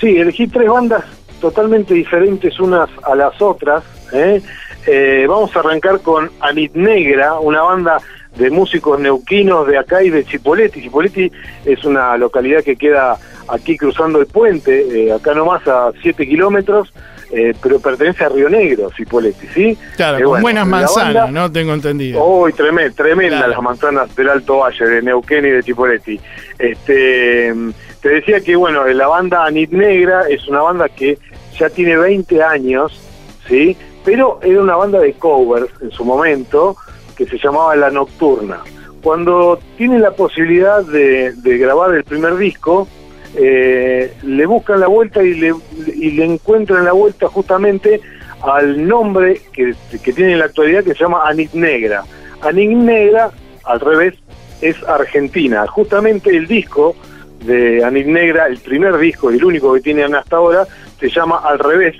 Sí, 0.00 0.16
elegí 0.16 0.46
tres 0.46 0.68
bandas 0.68 1.04
totalmente 1.40 1.94
diferentes 1.94 2.58
unas 2.60 2.88
a 3.02 3.14
las 3.14 3.40
otras. 3.40 3.84
¿eh? 4.12 4.42
Eh, 4.86 5.26
vamos 5.28 5.54
a 5.56 5.60
arrancar 5.60 6.00
con 6.00 6.30
Anit 6.40 6.74
Negra, 6.74 7.38
una 7.38 7.62
banda 7.62 7.98
de 8.36 8.50
músicos 8.50 9.00
neuquinos 9.00 9.66
de 9.66 9.78
acá 9.78 10.02
y 10.02 10.10
de 10.10 10.24
Chipoleti. 10.24 10.82
Chipoleti 10.82 11.30
es 11.64 11.84
una 11.84 12.16
localidad 12.16 12.62
que 12.62 12.76
queda 12.76 13.18
aquí 13.48 13.76
cruzando 13.76 14.20
el 14.20 14.26
puente, 14.26 15.06
eh, 15.06 15.12
acá 15.12 15.34
nomás 15.34 15.66
a 15.66 15.92
7 16.02 16.26
kilómetros, 16.26 16.92
eh, 17.30 17.54
pero 17.60 17.80
pertenece 17.80 18.24
a 18.24 18.28
Río 18.28 18.48
Negro, 18.48 18.90
Cipolletti, 18.96 19.46
¿sí? 19.48 19.78
Claro, 19.96 20.30
con 20.30 20.42
buenas 20.42 20.66
manzanas, 20.66 21.30
¿no? 21.32 21.50
Tengo 21.50 21.74
entendido. 21.74 22.24
Uy, 22.24 22.52
tremenda, 22.52 22.94
tremenda 22.94 23.48
las 23.48 23.60
manzanas 23.60 24.14
del 24.14 24.28
Alto 24.28 24.58
Valle, 24.58 24.84
de 24.84 25.02
Neuquén 25.02 25.44
y 25.44 25.50
de 25.50 25.62
Cipolletti. 25.62 26.20
Este, 26.58 27.52
te 28.00 28.08
decía 28.08 28.40
que, 28.40 28.54
bueno, 28.54 28.86
la 28.86 29.08
banda 29.08 29.44
Anit 29.44 29.72
Negra 29.72 30.28
es 30.28 30.46
una 30.46 30.62
banda 30.62 30.88
que 30.88 31.18
ya 31.58 31.68
tiene 31.68 31.96
20 31.96 32.42
años, 32.42 33.00
¿sí? 33.48 33.76
Pero 34.04 34.38
era 34.42 34.60
una 34.60 34.76
banda 34.76 35.00
de 35.00 35.12
covers 35.14 35.68
en 35.80 35.90
su 35.90 36.04
momento, 36.04 36.76
que 37.16 37.26
se 37.26 37.38
llamaba 37.38 37.74
La 37.74 37.90
Nocturna. 37.90 38.60
Cuando 39.02 39.58
tiene 39.76 39.98
la 39.98 40.12
posibilidad 40.12 40.84
de, 40.84 41.32
de 41.32 41.58
grabar 41.58 41.94
el 41.94 42.04
primer 42.04 42.36
disco, 42.36 42.86
eh, 43.36 44.12
le 44.22 44.46
buscan 44.46 44.80
la 44.80 44.86
vuelta 44.86 45.22
y 45.22 45.34
le, 45.34 45.54
y 45.94 46.12
le 46.12 46.24
encuentran 46.24 46.84
la 46.84 46.92
vuelta 46.92 47.28
justamente 47.28 48.00
al 48.42 48.86
nombre 48.86 49.40
que, 49.52 49.74
tiene 50.12 50.32
en 50.32 50.38
la 50.38 50.46
actualidad 50.46 50.84
que 50.84 50.94
se 50.94 51.00
llama 51.00 51.26
Anit 51.26 51.52
Negra. 51.52 52.04
Anit 52.40 52.70
Negra, 52.70 53.30
al 53.64 53.80
revés, 53.80 54.14
es 54.60 54.76
Argentina. 54.84 55.66
Justamente 55.66 56.34
el 56.34 56.46
disco 56.46 56.96
de 57.44 57.84
Anit 57.84 58.06
Negra, 58.06 58.46
el 58.46 58.58
primer 58.58 58.96
disco 58.98 59.30
y 59.30 59.36
el 59.36 59.44
único 59.44 59.72
que 59.74 59.80
tienen 59.80 60.14
hasta 60.14 60.36
ahora, 60.36 60.66
se 60.98 61.10
llama 61.10 61.38
Al 61.44 61.58
revés. 61.58 61.96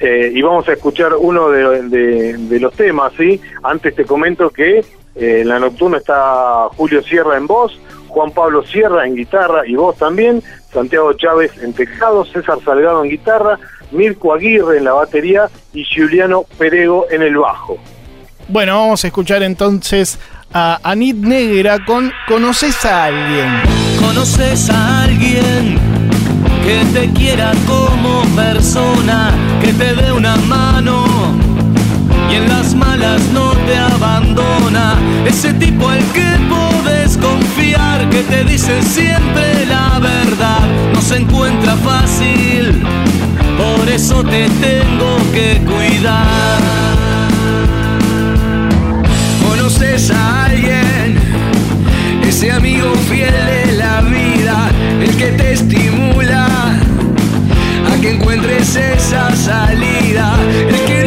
Eh, 0.00 0.32
y 0.34 0.42
vamos 0.42 0.68
a 0.68 0.72
escuchar 0.72 1.14
uno 1.14 1.48
de, 1.50 2.58
los 2.60 2.74
temas, 2.74 3.12
¿sí? 3.16 3.40
Antes 3.62 3.94
te 3.94 4.04
comento 4.04 4.50
que 4.50 4.78
eh, 4.78 4.84
en 5.14 5.48
la 5.48 5.58
nocturna 5.58 5.98
está 5.98 6.68
Julio 6.76 7.02
Sierra 7.02 7.36
en 7.36 7.46
voz, 7.46 7.78
Juan 8.14 8.30
Pablo 8.30 8.64
Sierra 8.64 9.04
en 9.06 9.16
guitarra 9.16 9.66
y 9.66 9.74
voz 9.74 9.98
también, 9.98 10.40
Santiago 10.72 11.12
Chávez 11.14 11.50
en 11.60 11.72
teclado, 11.72 12.24
César 12.24 12.58
Salgado 12.64 13.02
en 13.02 13.10
guitarra, 13.10 13.58
Mirko 13.90 14.32
Aguirre 14.32 14.78
en 14.78 14.84
la 14.84 14.92
batería 14.92 15.48
y 15.72 15.84
Juliano 15.84 16.44
Perego 16.56 17.06
en 17.10 17.22
el 17.22 17.36
bajo. 17.36 17.76
Bueno, 18.46 18.78
vamos 18.78 19.02
a 19.02 19.08
escuchar 19.08 19.42
entonces 19.42 20.20
a 20.52 20.78
Anit 20.84 21.16
Negra 21.16 21.84
con 21.84 22.12
¿Conoces 22.28 22.84
a 22.84 23.06
alguien? 23.06 23.50
¿Conoces 23.98 24.70
a 24.70 25.02
alguien 25.02 25.78
que 26.64 26.84
te 26.92 27.12
quiera 27.14 27.52
como 27.66 28.22
persona, 28.36 29.34
que 29.60 29.72
te 29.72 29.92
dé 29.92 30.12
una 30.12 30.36
mano? 30.36 31.53
Y 32.30 32.34
en 32.36 32.48
las 32.48 32.74
malas 32.74 33.20
no 33.32 33.52
te 33.66 33.76
abandona. 33.76 34.96
Ese 35.26 35.52
tipo 35.54 35.88
al 35.88 36.04
que 36.12 36.28
podés 36.48 37.16
confiar, 37.16 38.08
que 38.10 38.22
te 38.22 38.44
dice 38.44 38.82
siempre 38.82 39.66
la 39.66 39.98
verdad, 39.98 40.60
no 40.92 41.00
se 41.00 41.16
encuentra 41.18 41.76
fácil, 41.76 42.82
por 43.56 43.88
eso 43.88 44.22
te 44.24 44.48
tengo 44.48 45.16
que 45.32 45.60
cuidar. 45.64 46.60
¿Conoces 49.46 50.10
a 50.10 50.44
alguien? 50.46 51.18
Ese 52.26 52.50
amigo 52.50 52.92
fiel 53.08 53.32
de 53.32 53.72
la 53.72 54.00
vida, 54.00 54.70
el 55.00 55.16
que 55.16 55.26
te 55.32 55.52
estimula 55.52 56.46
a 57.86 58.00
que 58.00 58.10
encuentres 58.12 58.76
esa 58.76 59.34
salida, 59.36 60.34
el 60.68 60.80
que 60.86 61.03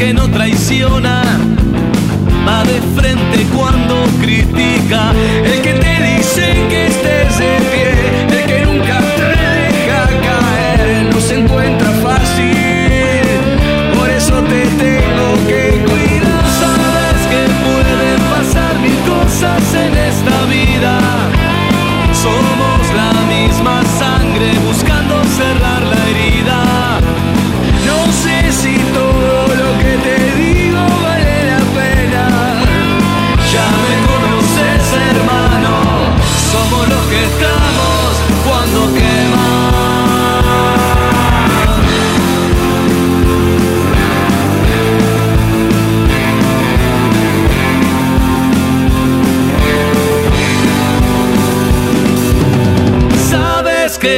que 0.00 0.14
no 0.14 0.30
traiciona. 0.30 1.22
Va 2.48 2.64
de 2.64 2.80
frente 2.98 3.46
cuando 3.54 4.02
critica, 4.18 5.12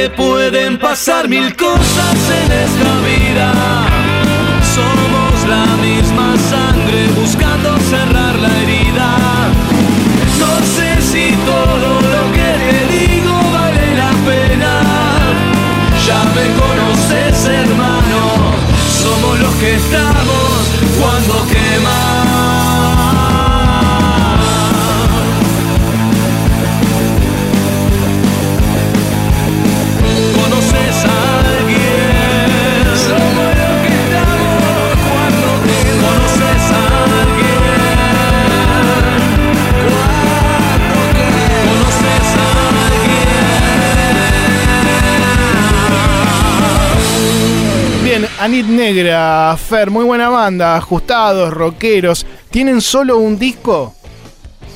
pueden 0.09 0.77
pasar 0.77 1.27
mil 1.27 1.55
cosas 1.55 2.15
en 2.43 2.51
esta 2.51 2.91
vida. 3.01 3.53
Somos 4.75 5.47
la 5.47 5.65
misma 5.77 6.37
sangre 6.37 6.72
Negra, 48.83 49.55
Fer, 49.55 49.89
muy 49.89 50.03
buena 50.03 50.27
banda, 50.27 50.75
ajustados, 50.75 51.53
rockeros. 51.53 52.25
¿Tienen 52.51 52.81
solo 52.81 53.17
un 53.17 53.39
disco? 53.39 53.95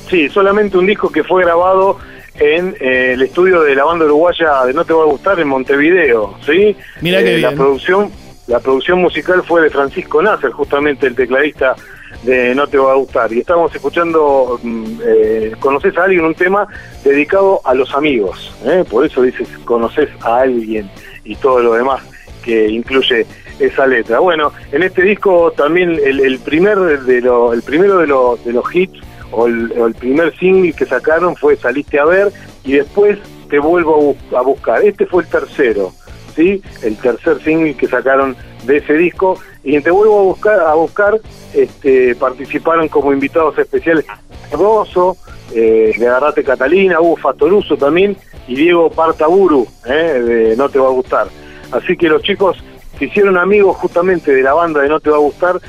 Sí, 0.08 0.30
solamente 0.30 0.78
un 0.78 0.86
disco 0.86 1.12
que 1.12 1.22
fue 1.22 1.44
grabado 1.44 1.98
en 2.36 2.74
eh, 2.80 3.12
el 3.12 3.20
estudio 3.20 3.60
de 3.60 3.74
la 3.74 3.84
banda 3.84 4.06
uruguaya 4.06 4.64
de 4.64 4.72
No 4.72 4.86
Te 4.86 4.94
Va 4.94 5.02
a 5.02 5.06
Gustar 5.06 5.38
en 5.40 5.48
Montevideo, 5.48 6.38
¿sí? 6.46 6.74
Mira 7.02 7.22
que 7.22 7.36
La 7.36 7.52
producción, 7.52 8.10
la 8.46 8.60
producción 8.60 8.98
musical 9.02 9.42
fue 9.46 9.60
de 9.60 9.68
Francisco 9.68 10.22
Nasser, 10.22 10.52
justamente 10.52 11.06
el 11.06 11.14
tecladista 11.14 11.76
de 12.22 12.54
No 12.54 12.66
Te 12.66 12.78
Va 12.78 12.92
a 12.92 12.96
Gustar. 12.96 13.30
Y 13.30 13.40
estamos 13.40 13.74
escuchando, 13.74 14.58
mm, 14.62 15.00
eh, 15.04 15.52
conoces 15.60 15.94
a 15.98 16.04
alguien, 16.04 16.24
un 16.24 16.34
tema 16.34 16.66
dedicado 17.04 17.60
a 17.62 17.74
los 17.74 17.94
amigos, 17.94 18.54
¿eh? 18.64 18.86
por 18.88 19.04
eso 19.04 19.20
dices, 19.20 19.46
conoces 19.66 20.08
a 20.22 20.38
alguien 20.38 20.90
y 21.24 21.36
todo 21.36 21.60
lo 21.60 21.74
demás 21.74 22.00
que 22.42 22.68
incluye 22.68 23.26
esa 23.58 23.86
letra. 23.86 24.18
Bueno, 24.20 24.52
en 24.72 24.82
este 24.82 25.02
disco 25.02 25.52
también 25.52 25.98
el, 26.04 26.38
primer 26.38 26.78
de 26.78 27.20
lo, 27.20 27.52
el 27.52 27.62
primero 27.62 27.98
de, 27.98 28.06
los 28.52 28.74
hits 28.74 29.00
o 29.30 29.46
el, 29.46 29.94
primer 29.98 30.36
single 30.38 30.72
que 30.72 30.86
sacaron 30.86 31.36
fue 31.36 31.56
Saliste 31.56 31.98
a 31.98 32.04
ver 32.04 32.32
y 32.64 32.72
después 32.72 33.18
Te 33.48 33.58
vuelvo 33.58 34.16
a, 34.36 34.42
buscar. 34.42 34.82
Este 34.82 35.06
fue 35.06 35.22
el 35.22 35.28
tercero, 35.28 35.92
¿sí? 36.34 36.62
El 36.82 36.96
tercer 36.96 37.42
single 37.42 37.74
que 37.74 37.86
sacaron 37.86 38.36
de 38.64 38.78
ese 38.78 38.94
disco 38.94 39.38
y 39.64 39.76
en 39.76 39.82
Te 39.82 39.90
vuelvo 39.90 40.20
a 40.20 40.22
buscar, 40.22 40.60
a 40.60 40.74
buscar 40.74 41.20
este, 41.54 42.14
participaron 42.14 42.88
como 42.88 43.12
invitados 43.12 43.58
especiales 43.58 44.04
Rosso, 44.52 45.16
eh, 45.54 45.92
de 45.98 46.06
Agarrate 46.06 46.44
Catalina, 46.44 47.00
Hugo 47.00 47.16
Fatoruso 47.16 47.76
también 47.76 48.16
y 48.46 48.54
Diego 48.54 48.90
Partaburu, 48.90 49.66
eh, 49.86 49.92
de 49.92 50.56
No 50.56 50.68
Te 50.68 50.78
Va 50.78 50.88
a 50.88 50.90
Gustar. 50.90 51.28
Así 51.70 51.96
que 51.96 52.08
los 52.08 52.22
chicos 52.22 52.56
se 52.98 53.06
hicieron 53.06 53.36
amigos 53.38 53.76
justamente 53.76 54.34
de 54.34 54.42
la 54.42 54.54
banda 54.54 54.80
de 54.80 54.88
No 54.88 55.00
Te 55.00 55.10
Va 55.10 55.16
a 55.16 55.20
Gustar 55.20 55.60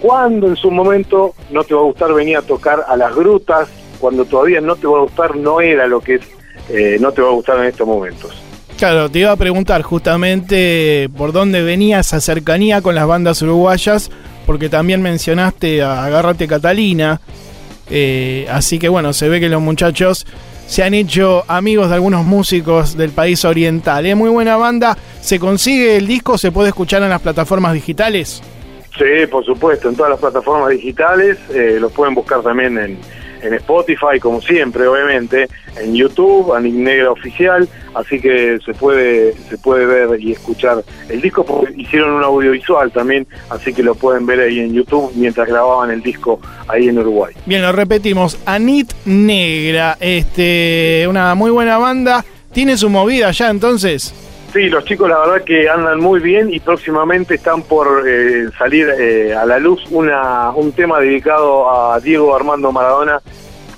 cuando 0.00 0.48
en 0.48 0.56
su 0.56 0.70
momento 0.70 1.34
No 1.50 1.64
Te 1.64 1.74
Va 1.74 1.80
a 1.80 1.84
Gustar 1.84 2.12
venía 2.12 2.40
a 2.40 2.42
tocar 2.42 2.84
a 2.86 2.96
las 2.96 3.14
grutas, 3.14 3.68
cuando 4.00 4.24
todavía 4.24 4.60
No 4.60 4.76
Te 4.76 4.86
Va 4.86 4.98
a 4.98 5.02
Gustar 5.02 5.36
no 5.36 5.60
era 5.60 5.86
lo 5.86 6.00
que 6.00 6.16
es 6.16 6.22
eh, 6.68 6.98
No 7.00 7.12
Te 7.12 7.22
Va 7.22 7.28
a 7.28 7.32
Gustar 7.32 7.58
en 7.58 7.66
estos 7.66 7.86
momentos. 7.86 8.32
Claro, 8.76 9.08
te 9.08 9.20
iba 9.20 9.30
a 9.30 9.36
preguntar 9.36 9.82
justamente 9.82 11.08
por 11.16 11.32
dónde 11.32 11.62
venía 11.62 12.00
esa 12.00 12.20
cercanía 12.20 12.82
con 12.82 12.96
las 12.96 13.06
bandas 13.06 13.40
uruguayas, 13.40 14.10
porque 14.46 14.68
también 14.68 15.00
mencionaste 15.00 15.82
a 15.82 16.04
Agárrate 16.04 16.48
Catalina, 16.48 17.20
eh, 17.88 18.48
así 18.50 18.80
que 18.80 18.88
bueno, 18.88 19.12
se 19.12 19.28
ve 19.28 19.38
que 19.38 19.48
los 19.48 19.62
muchachos 19.62 20.26
se 20.66 20.82
han 20.82 20.94
hecho 20.94 21.44
amigos 21.48 21.88
de 21.88 21.94
algunos 21.94 22.24
músicos 22.24 22.96
del 22.96 23.10
país 23.10 23.44
oriental. 23.44 24.06
Es 24.06 24.16
muy 24.16 24.30
buena 24.30 24.56
banda. 24.56 24.96
¿Se 25.20 25.38
consigue 25.38 25.96
el 25.96 26.06
disco? 26.06 26.38
¿Se 26.38 26.52
puede 26.52 26.68
escuchar 26.68 27.02
en 27.02 27.10
las 27.10 27.20
plataformas 27.20 27.74
digitales? 27.74 28.42
Sí, 28.96 29.26
por 29.30 29.44
supuesto, 29.44 29.88
en 29.88 29.96
todas 29.96 30.10
las 30.10 30.20
plataformas 30.20 30.70
digitales. 30.70 31.38
Eh, 31.52 31.78
lo 31.80 31.90
pueden 31.90 32.14
buscar 32.14 32.42
también 32.42 32.78
en, 32.78 32.98
en 33.44 33.54
Spotify, 33.54 34.18
como 34.20 34.40
siempre, 34.40 34.86
obviamente, 34.86 35.48
en 35.78 35.94
YouTube, 35.94 36.52
a 36.54 36.60
Negra 36.60 37.10
Oficial, 37.10 37.68
así 37.94 38.20
que 38.20 38.58
se 38.64 38.74
puede, 38.74 39.34
se 39.48 39.58
puede 39.58 39.86
ver 39.86 40.20
y 40.20 40.32
escuchar 40.32 40.82
el 41.08 41.20
disco, 41.20 41.44
porque 41.44 41.74
hicieron 41.76 42.12
un 42.12 42.24
audiovisual 42.24 42.90
también, 42.90 43.26
así 43.50 43.72
que 43.72 43.82
lo 43.82 43.94
pueden 43.94 44.26
ver 44.26 44.40
ahí 44.40 44.60
en 44.60 44.72
YouTube 44.72 45.12
mientras 45.14 45.46
grababan 45.46 45.90
el 45.90 46.02
disco 46.02 46.40
ahí 46.68 46.88
en 46.88 46.98
Uruguay. 46.98 47.34
Bien, 47.46 47.62
lo 47.62 47.72
repetimos, 47.72 48.38
Anit 48.46 48.92
Negra, 49.04 49.96
este, 50.00 51.06
una 51.08 51.34
muy 51.34 51.50
buena 51.50 51.78
banda, 51.78 52.24
tiene 52.52 52.76
su 52.76 52.88
movida 52.88 53.30
ya 53.30 53.50
entonces. 53.50 54.14
Sí, 54.54 54.68
los 54.68 54.84
chicos 54.84 55.08
la 55.08 55.18
verdad 55.18 55.44
que 55.44 55.68
andan 55.68 55.98
muy 55.98 56.20
bien 56.20 56.48
y 56.54 56.60
próximamente 56.60 57.34
están 57.34 57.62
por 57.62 58.04
eh, 58.08 58.48
salir 58.56 58.86
eh, 58.88 59.34
a 59.34 59.44
la 59.44 59.58
luz 59.58 59.82
una, 59.90 60.50
un 60.50 60.70
tema 60.70 61.00
dedicado 61.00 61.68
a 61.68 61.98
Diego 61.98 62.36
Armando 62.36 62.70
Maradona 62.70 63.20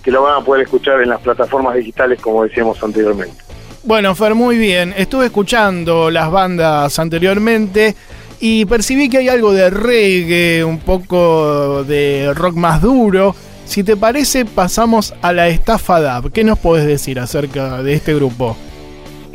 que 0.05 0.11
lo 0.11 0.23
van 0.23 0.43
a 0.43 0.45
poder 0.45 0.65
escuchar 0.65 1.01
en 1.01 1.09
las 1.09 1.23
plataformas 1.23 1.77
digitales 1.77 2.21
como 2.21 2.45
decíamos 2.45 2.83
anteriormente. 2.83 3.39
Bueno, 3.85 4.15
Fer, 4.15 4.35
muy 4.35 4.59
bien. 4.59 4.93
Estuve 4.99 5.25
escuchando 5.25 6.11
las 6.11 6.31
bandas 6.31 6.99
anteriormente 6.99 7.97
y 8.39 8.67
percibí 8.67 9.09
que 9.09 9.17
hay 9.17 9.31
algo 9.31 9.55
de 9.55 9.71
reggae, 9.71 10.63
un 10.63 10.81
poco 10.81 11.85
de 11.85 12.35
rock 12.35 12.55
más 12.55 12.83
duro. 12.83 13.35
Si 13.65 13.83
te 13.83 13.97
parece, 13.97 14.45
pasamos 14.45 15.15
a 15.23 15.33
la 15.33 15.49
estafa 15.49 16.03
DAB. 16.03 16.33
¿Qué 16.33 16.45
nos 16.45 16.59
puedes 16.59 16.87
decir 16.87 17.19
acerca 17.19 17.83
de 17.83 17.95
este 17.95 18.15
grupo? 18.15 18.59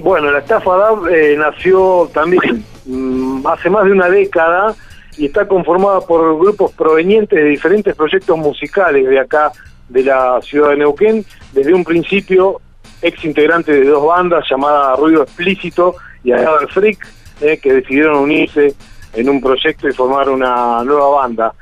Bueno, 0.03 0.31
la 0.31 0.39
estafa 0.39 0.77
DAB 0.77 1.07
eh, 1.09 1.35
nació 1.37 2.09
también 2.11 2.65
mm, 2.85 3.45
hace 3.45 3.69
más 3.69 3.85
de 3.85 3.91
una 3.91 4.09
década 4.09 4.73
y 5.15 5.27
está 5.27 5.47
conformada 5.47 6.01
por 6.01 6.39
grupos 6.39 6.71
provenientes 6.71 7.37
de 7.37 7.49
diferentes 7.49 7.95
proyectos 7.95 8.35
musicales 8.35 9.07
de 9.07 9.19
acá, 9.19 9.51
de 9.89 10.03
la 10.03 10.41
ciudad 10.41 10.69
de 10.69 10.77
Neuquén. 10.77 11.23
Desde 11.53 11.75
un 11.75 11.83
principio, 11.83 12.61
ex 13.03 13.23
integrante 13.25 13.73
de 13.73 13.85
dos 13.85 14.03
bandas 14.03 14.43
llamadas 14.49 14.97
Ruido 14.97 15.21
Explícito 15.21 15.95
y 16.23 16.31
Agar 16.31 16.67
Freak, 16.69 17.07
eh, 17.41 17.59
que 17.61 17.73
decidieron 17.73 18.17
unirse 18.17 18.73
en 19.13 19.29
un 19.29 19.39
proyecto 19.39 19.87
y 19.87 19.93
formar 19.93 20.29
una 20.29 20.83
nueva 20.83 21.09
banda. 21.09 21.53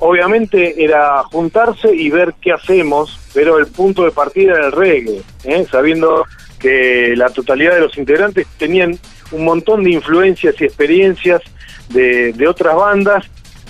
Obviamente 0.00 0.84
era 0.84 1.22
juntarse 1.24 1.94
y 1.94 2.10
ver 2.10 2.34
qué 2.42 2.52
hacemos, 2.52 3.18
pero 3.32 3.58
el 3.58 3.66
punto 3.68 4.04
de 4.04 4.10
partida 4.10 4.52
era 4.56 4.66
el 4.66 4.72
reggae, 4.72 5.22
eh, 5.44 5.66
sabiendo 5.70 6.26
que 6.58 7.14
la 7.16 7.28
totalidad 7.30 7.74
de 7.74 7.80
los 7.80 7.96
integrantes 7.96 8.46
tenían 8.56 8.98
un 9.30 9.44
montón 9.44 9.84
de 9.84 9.90
influencias 9.90 10.54
y 10.60 10.64
experiencias 10.64 11.42
de, 11.90 12.46
otras 12.48 12.74
bandas, 12.74 13.24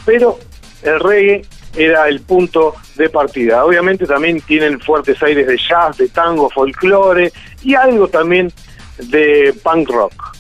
pero 0.04 0.38
el 0.82 1.00
reggae 1.00 1.42
era 1.76 2.08
el 2.08 2.20
punto 2.20 2.74
de 2.96 3.08
partida. 3.08 3.64
Obviamente 3.64 4.06
también 4.06 4.40
tienen 4.40 4.80
fuertes 4.80 5.22
aires 5.22 5.46
de 5.46 5.56
jazz, 5.56 5.96
de 5.98 6.08
tango, 6.08 6.50
folclore 6.50 7.32
y 7.62 7.74
algo 7.74 8.08
también 8.08 8.52
de 8.98 9.54
punk 9.62 9.90
rock. 9.90 10.36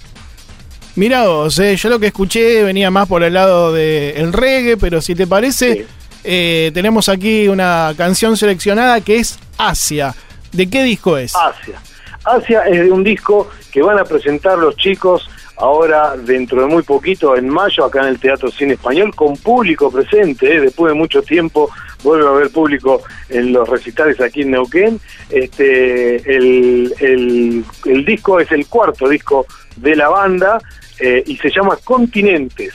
Mira 0.96 1.28
vos, 1.28 1.56
eh, 1.60 1.76
yo 1.76 1.90
lo 1.90 2.00
que 2.00 2.08
escuché 2.08 2.64
venía 2.64 2.90
más 2.90 3.06
por 3.06 3.22
el 3.22 3.34
lado 3.34 3.72
del 3.72 4.32
reggae, 4.32 4.76
pero 4.76 5.00
si 5.00 5.14
te 5.14 5.28
parece, 5.28 5.86
eh, 6.24 6.72
tenemos 6.74 7.08
aquí 7.08 7.46
una 7.46 7.94
canción 7.96 8.36
seleccionada 8.36 9.00
que 9.00 9.18
es 9.18 9.38
Asia. 9.58 10.14
¿De 10.50 10.68
qué 10.68 10.82
disco 10.82 11.16
es? 11.16 11.36
Asia. 11.36 11.80
Asia 12.28 12.62
es 12.62 12.80
de 12.80 12.92
un 12.92 13.04
disco 13.04 13.48
que 13.72 13.82
van 13.82 13.98
a 13.98 14.04
presentar 14.04 14.58
los 14.58 14.76
chicos 14.76 15.28
ahora 15.56 16.16
dentro 16.16 16.60
de 16.60 16.66
muy 16.66 16.82
poquito, 16.82 17.36
en 17.36 17.48
mayo, 17.48 17.84
acá 17.84 18.02
en 18.02 18.08
el 18.08 18.20
Teatro 18.20 18.50
Cine 18.50 18.74
Español, 18.74 19.14
con 19.14 19.36
público 19.36 19.90
presente, 19.90 20.56
¿eh? 20.56 20.60
después 20.60 20.92
de 20.92 20.98
mucho 20.98 21.22
tiempo 21.22 21.70
vuelve 22.02 22.26
a 22.26 22.30
haber 22.30 22.50
público 22.50 23.02
en 23.28 23.52
los 23.52 23.68
recitales 23.68 24.20
aquí 24.20 24.42
en 24.42 24.52
Neuquén. 24.52 25.00
Este, 25.30 26.16
el, 26.36 26.94
el, 27.00 28.04
disco 28.04 28.38
es 28.38 28.50
el 28.52 28.66
cuarto 28.66 29.08
disco 29.08 29.46
de 29.76 29.96
la 29.96 30.08
banda 30.08 30.60
eh, 31.00 31.24
y 31.26 31.36
se 31.36 31.50
llama 31.50 31.76
Continentes. 31.82 32.72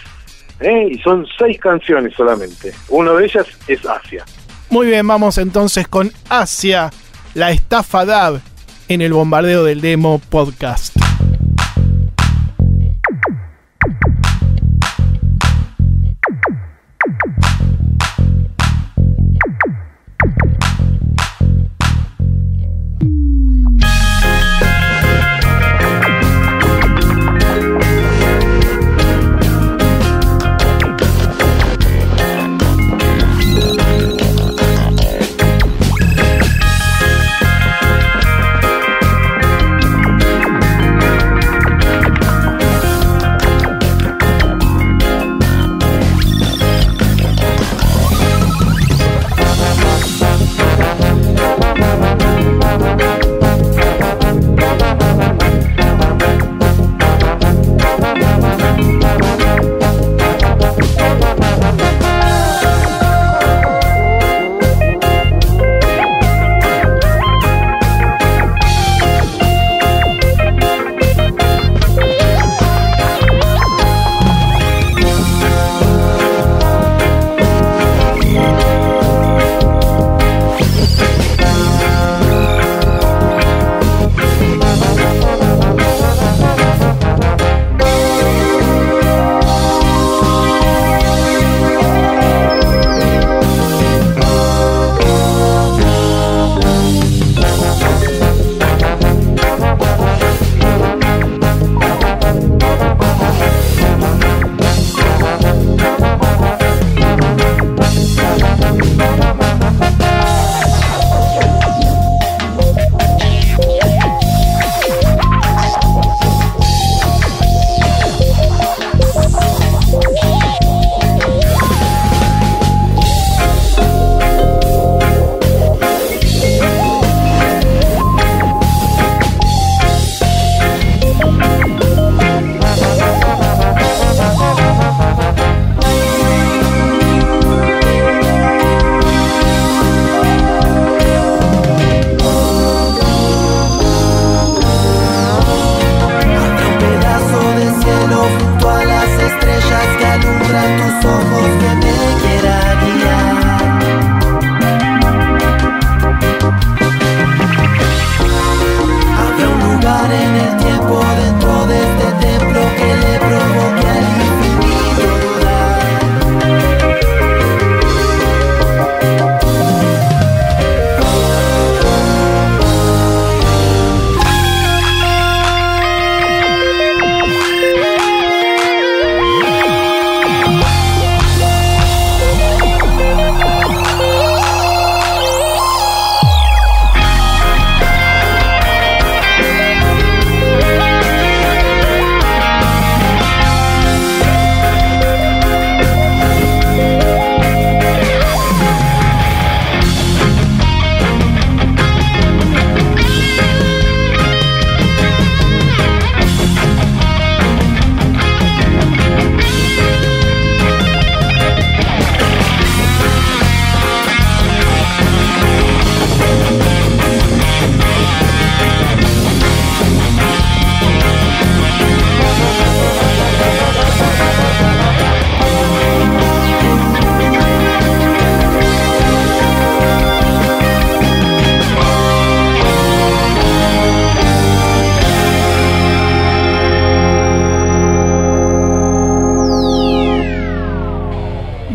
¿eh? 0.60 0.90
Y 0.92 1.00
son 1.00 1.26
seis 1.38 1.58
canciones 1.60 2.14
solamente. 2.16 2.74
Una 2.90 3.14
de 3.14 3.26
ellas 3.26 3.48
es 3.68 3.86
Asia. 3.86 4.26
Muy 4.70 4.88
bien, 4.88 5.08
vamos 5.08 5.38
entonces 5.38 5.88
con 5.88 6.12
Asia, 6.30 6.90
la 7.34 7.52
estafa 7.52 8.06
DAB 8.06 8.53
en 8.88 9.02
el 9.02 9.14
bombardeo 9.14 9.64
del 9.64 9.82
demo 9.82 10.20
podcast. 10.30 11.03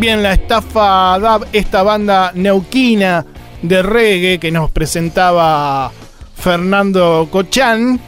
Bien, 0.08 0.22
la 0.22 0.32
estafa 0.32 1.18
DAB, 1.18 1.48
esta 1.52 1.82
banda 1.82 2.32
neuquina 2.34 3.26
de 3.60 3.82
reggae 3.82 4.38
que 4.40 4.50
nos 4.50 4.70
presentaba 4.70 5.92
Fernando 6.34 7.28
Cochán. 7.30 8.00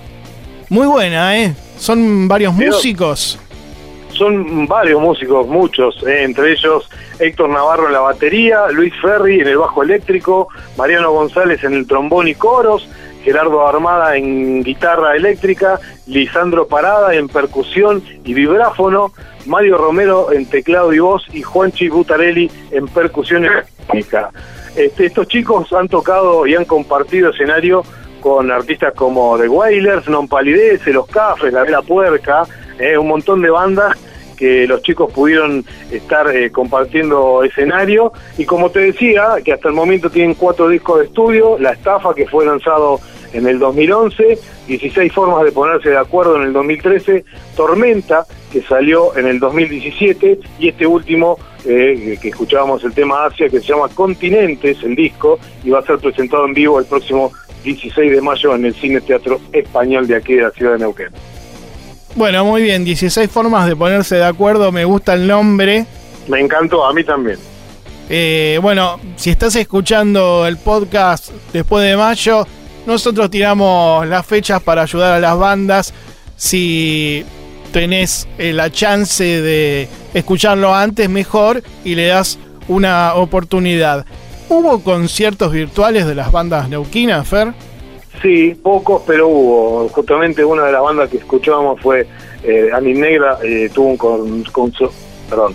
Muy 0.70 0.86
buena, 0.86 1.38
¿eh? 1.38 1.54
Son 1.76 2.26
varios 2.26 2.54
Pero- 2.56 2.72
músicos. 2.72 3.38
Son 4.14 4.66
varios 4.66 4.98
músicos, 4.98 5.46
muchos, 5.46 6.02
eh, 6.06 6.22
entre 6.22 6.52
ellos 6.52 6.88
Héctor 7.18 7.50
Navarro 7.50 7.88
en 7.88 7.92
la 7.92 8.00
batería, 8.00 8.68
Luis 8.72 8.94
Ferri 9.02 9.40
en 9.40 9.48
el 9.48 9.58
bajo 9.58 9.82
eléctrico, 9.82 10.48
Mariano 10.78 11.12
González 11.12 11.62
en 11.64 11.74
el 11.74 11.86
trombón 11.86 12.28
y 12.28 12.34
coros, 12.34 12.88
Gerardo 13.22 13.66
Armada 13.66 14.16
en 14.16 14.62
guitarra 14.62 15.16
eléctrica, 15.16 15.78
Lisandro 16.10 16.66
Parada 16.66 17.14
en 17.14 17.28
percusión 17.28 18.02
y 18.24 18.34
vibráfono, 18.34 19.12
Mario 19.46 19.78
Romero 19.78 20.32
en 20.32 20.46
teclado 20.46 20.92
y 20.92 20.98
voz 20.98 21.24
y 21.32 21.42
Juanchi 21.42 21.88
Butarelli 21.88 22.50
en 22.72 22.88
percusión 22.88 23.44
electrónica. 23.44 24.30
Este, 24.76 25.06
estos 25.06 25.28
chicos 25.28 25.72
han 25.72 25.88
tocado 25.88 26.46
y 26.46 26.54
han 26.54 26.64
compartido 26.64 27.30
escenario 27.30 27.82
con 28.20 28.50
artistas 28.50 28.92
como 28.94 29.38
The 29.38 29.48
Wailers, 29.48 30.08
Non 30.08 30.28
Palidece, 30.28 30.92
Los 30.92 31.06
Cafres, 31.06 31.52
La 31.52 31.62
Vela 31.62 31.82
Puerca, 31.82 32.44
eh, 32.78 32.98
un 32.98 33.08
montón 33.08 33.40
de 33.40 33.50
bandas 33.50 33.96
que 34.36 34.66
los 34.66 34.82
chicos 34.82 35.12
pudieron 35.12 35.64
estar 35.90 36.34
eh, 36.34 36.50
compartiendo 36.50 37.44
escenario 37.44 38.12
y 38.38 38.46
como 38.46 38.70
te 38.70 38.80
decía, 38.80 39.36
que 39.44 39.52
hasta 39.52 39.68
el 39.68 39.74
momento 39.74 40.08
tienen 40.10 40.34
cuatro 40.34 40.68
discos 40.68 41.00
de 41.00 41.04
estudio, 41.06 41.58
La 41.58 41.72
Estafa 41.72 42.14
que 42.14 42.26
fue 42.26 42.46
lanzado 42.46 43.00
en 43.32 43.46
el 43.46 43.58
2011, 43.58 44.38
16 44.66 45.12
formas 45.12 45.44
de 45.44 45.52
ponerse 45.52 45.90
de 45.90 45.98
acuerdo 45.98 46.36
en 46.36 46.42
el 46.42 46.52
2013, 46.52 47.24
Tormenta 47.56 48.26
que 48.50 48.62
salió 48.62 49.16
en 49.16 49.26
el 49.26 49.38
2017 49.38 50.40
y 50.58 50.68
este 50.68 50.86
último 50.86 51.38
eh, 51.64 52.18
que 52.20 52.28
escuchábamos 52.28 52.82
el 52.84 52.92
tema 52.92 53.26
Asia 53.26 53.48
que 53.48 53.60
se 53.60 53.66
llama 53.66 53.88
Continentes, 53.88 54.82
el 54.82 54.96
disco, 54.96 55.38
y 55.62 55.70
va 55.70 55.80
a 55.80 55.82
ser 55.82 55.98
presentado 55.98 56.46
en 56.46 56.54
vivo 56.54 56.78
el 56.78 56.86
próximo 56.86 57.32
16 57.64 58.12
de 58.12 58.20
mayo 58.20 58.54
en 58.54 58.64
el 58.64 58.74
Cine 58.74 59.00
Teatro 59.00 59.40
Español 59.52 60.06
de 60.06 60.16
aquí 60.16 60.34
de 60.34 60.42
la 60.42 60.50
ciudad 60.50 60.72
de 60.72 60.78
Neuquén. 60.78 61.10
Bueno, 62.16 62.44
muy 62.44 62.62
bien, 62.62 62.84
16 62.84 63.30
formas 63.30 63.68
de 63.68 63.76
ponerse 63.76 64.16
de 64.16 64.24
acuerdo, 64.24 64.72
me 64.72 64.84
gusta 64.84 65.14
el 65.14 65.26
nombre. 65.26 65.86
Me 66.26 66.40
encantó, 66.40 66.84
a 66.84 66.92
mí 66.92 67.04
también. 67.04 67.38
Eh, 68.08 68.58
bueno, 68.60 68.98
si 69.14 69.30
estás 69.30 69.54
escuchando 69.54 70.44
el 70.46 70.56
podcast 70.56 71.30
después 71.52 71.84
de 71.84 71.96
mayo, 71.96 72.44
nosotros 72.86 73.30
tiramos 73.30 74.06
las 74.06 74.26
fechas 74.26 74.62
para 74.62 74.82
ayudar 74.82 75.12
a 75.12 75.20
las 75.20 75.38
bandas. 75.38 75.94
Si 76.36 77.24
tenés 77.72 78.28
eh, 78.38 78.52
la 78.52 78.70
chance 78.70 79.24
de 79.24 79.88
escucharlo 80.14 80.74
antes, 80.74 81.08
mejor 81.08 81.62
y 81.84 81.94
le 81.94 82.06
das 82.06 82.38
una 82.68 83.14
oportunidad. 83.14 84.06
¿Hubo 84.48 84.82
conciertos 84.82 85.52
virtuales 85.52 86.06
de 86.06 86.14
las 86.14 86.32
bandas 86.32 86.68
neuquinas, 86.68 87.28
Fer? 87.28 87.52
Sí, 88.22 88.54
pocos, 88.54 89.02
pero 89.06 89.28
hubo. 89.28 89.88
Justamente 89.88 90.44
una 90.44 90.64
de 90.64 90.72
las 90.72 90.82
bandas 90.82 91.08
que 91.08 91.18
escuchábamos 91.18 91.80
fue 91.80 92.06
eh, 92.42 92.70
Ani 92.72 92.94
Negra, 92.94 93.38
eh, 93.42 93.70
tuvo 93.72 93.88
un 93.88 94.44
con, 94.44 94.72
perdón, 95.28 95.54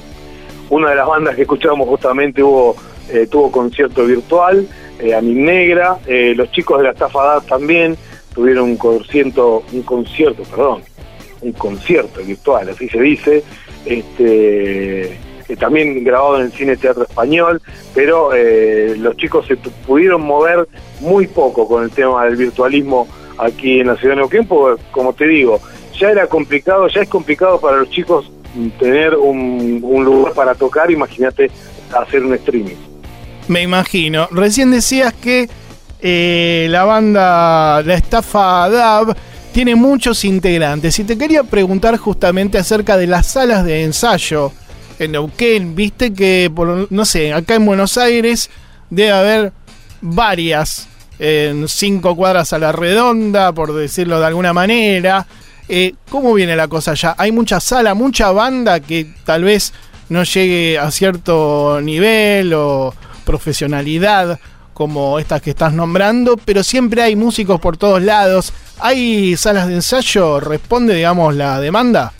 una 0.70 0.90
de 0.90 0.96
las 0.96 1.08
bandas 1.08 1.36
que 1.36 1.44
escuchábamos 1.44 1.88
justamente 1.88 2.42
hubo 2.42 2.76
eh, 3.10 3.28
tuvo 3.30 3.52
concierto 3.52 4.06
virtual, 4.06 4.68
eh, 5.00 5.14
Ani 5.14 5.34
Negra, 5.34 5.98
eh, 6.06 6.34
los 6.36 6.52
chicos 6.52 6.78
de 6.78 6.86
la 6.86 6.92
Estafa 6.92 7.42
también 7.42 7.98
tuvieron 8.34 8.66
un 8.66 8.78
concierto, 8.78 9.64
un 9.72 9.82
concierto, 9.84 10.44
perdón, 10.44 10.84
un 11.42 11.52
concierto 11.54 12.22
virtual, 12.22 12.70
así 12.70 12.90
se 12.90 13.02
dice, 13.02 13.44
este 13.86 15.18
también 15.60 16.04
grabado 16.04 16.38
en 16.38 16.46
el 16.48 16.52
Cine 16.52 16.76
Teatro 16.76 17.04
Español, 17.04 17.62
pero 17.94 18.34
eh, 18.34 18.96
los 18.98 19.16
chicos 19.16 19.46
se 19.46 19.56
pudieron 19.58 20.22
mover 20.22 20.68
muy 21.02 21.28
poco 21.28 21.68
con 21.68 21.84
el 21.84 21.92
tema 21.92 22.26
del 22.26 22.36
virtualismo 22.36 23.08
aquí 23.38 23.80
en 23.80 23.88
la 23.88 23.96
ciudad 23.96 24.16
de 24.16 24.22
Neuquén, 24.22 24.48
porque 24.48 24.82
como 24.92 25.14
te 25.14 25.28
digo, 25.28 25.60
ya 26.00 26.10
era 26.10 26.26
complicado, 26.28 26.88
ya 26.88 27.02
es 27.02 27.10
complicado 27.10 27.60
para 27.60 27.78
los 27.78 27.90
chicos 27.92 28.32
tener 28.80 29.16
un, 29.16 29.82
un 29.84 30.06
lugar 30.06 30.34
para 30.34 30.56
tocar, 30.56 30.90
imagínate 30.90 31.52
hacer 31.94 32.24
un 32.24 32.34
streaming. 32.34 32.85
Me 33.48 33.62
imagino. 33.62 34.28
Recién 34.32 34.72
decías 34.72 35.14
que 35.14 35.50
eh, 36.02 36.68
la 36.70 36.84
banda 36.84 37.82
La 37.84 37.94
Estafa 37.94 38.70
DAB 38.70 39.16
tiene 39.52 39.76
muchos 39.76 40.26
integrantes. 40.26 41.00
Y 41.00 41.04
te 41.04 41.18
quería 41.18 41.44
preguntar 41.44 41.98
justamente 41.98 42.58
acerca 42.58 42.98
de 42.98 43.08
las 43.08 43.28
salas 43.28 43.64
de 43.64 43.84
ensayo 43.84 44.52
en 45.00 45.14
Neuquén. 45.14 45.76
Viste 45.76 46.14
que, 46.14 46.52
por, 46.54 46.92
no 46.92 47.06
sé, 47.06 47.34
acá 47.34 47.56
en 47.56 47.66
Buenos 47.66 47.98
Aires 47.98 48.50
debe 48.90 49.12
haber 49.12 49.54
varias, 50.02 50.88
en 51.20 51.68
cinco 51.68 52.16
cuadras 52.16 52.52
a 52.54 52.60
la 52.60 52.72
redonda, 52.72 53.54
por 53.54 53.74
decirlo 53.74 54.20
de 54.20 54.26
alguna 54.26 54.54
manera. 54.54 55.26
Eh, 55.70 55.94
¿Cómo 56.10 56.34
viene 56.34 56.56
la 56.56 56.68
cosa 56.68 56.92
allá? 56.92 57.16
¿Hay 57.18 57.32
mucha 57.32 57.60
sala, 57.60 57.94
mucha 57.94 58.32
banda 58.32 58.80
que 58.80 59.08
tal 59.24 59.44
vez 59.44 59.74
no 60.10 60.24
llegue 60.24 60.78
a 60.78 60.92
cierto 60.92 61.80
nivel 61.82 62.54
o 62.54 62.94
profesionalidad 63.26 64.40
como 64.76 65.20
estas 65.20 65.42
que 65.42 65.52
estás 65.52 65.74
nombrando, 65.74 66.38
pero 66.38 66.62
siempre 66.62 67.02
hay 67.02 67.16
músicos 67.16 67.60
por 67.62 67.78
todos 67.78 68.02
lados. 68.02 68.54
¿Hay 68.80 69.38
salas 69.38 69.68
de 69.68 69.76
ensayo? 69.76 70.42
¿Responde, 70.42 70.94
digamos, 70.94 71.34
la 71.34 71.62
demanda? 71.62 72.12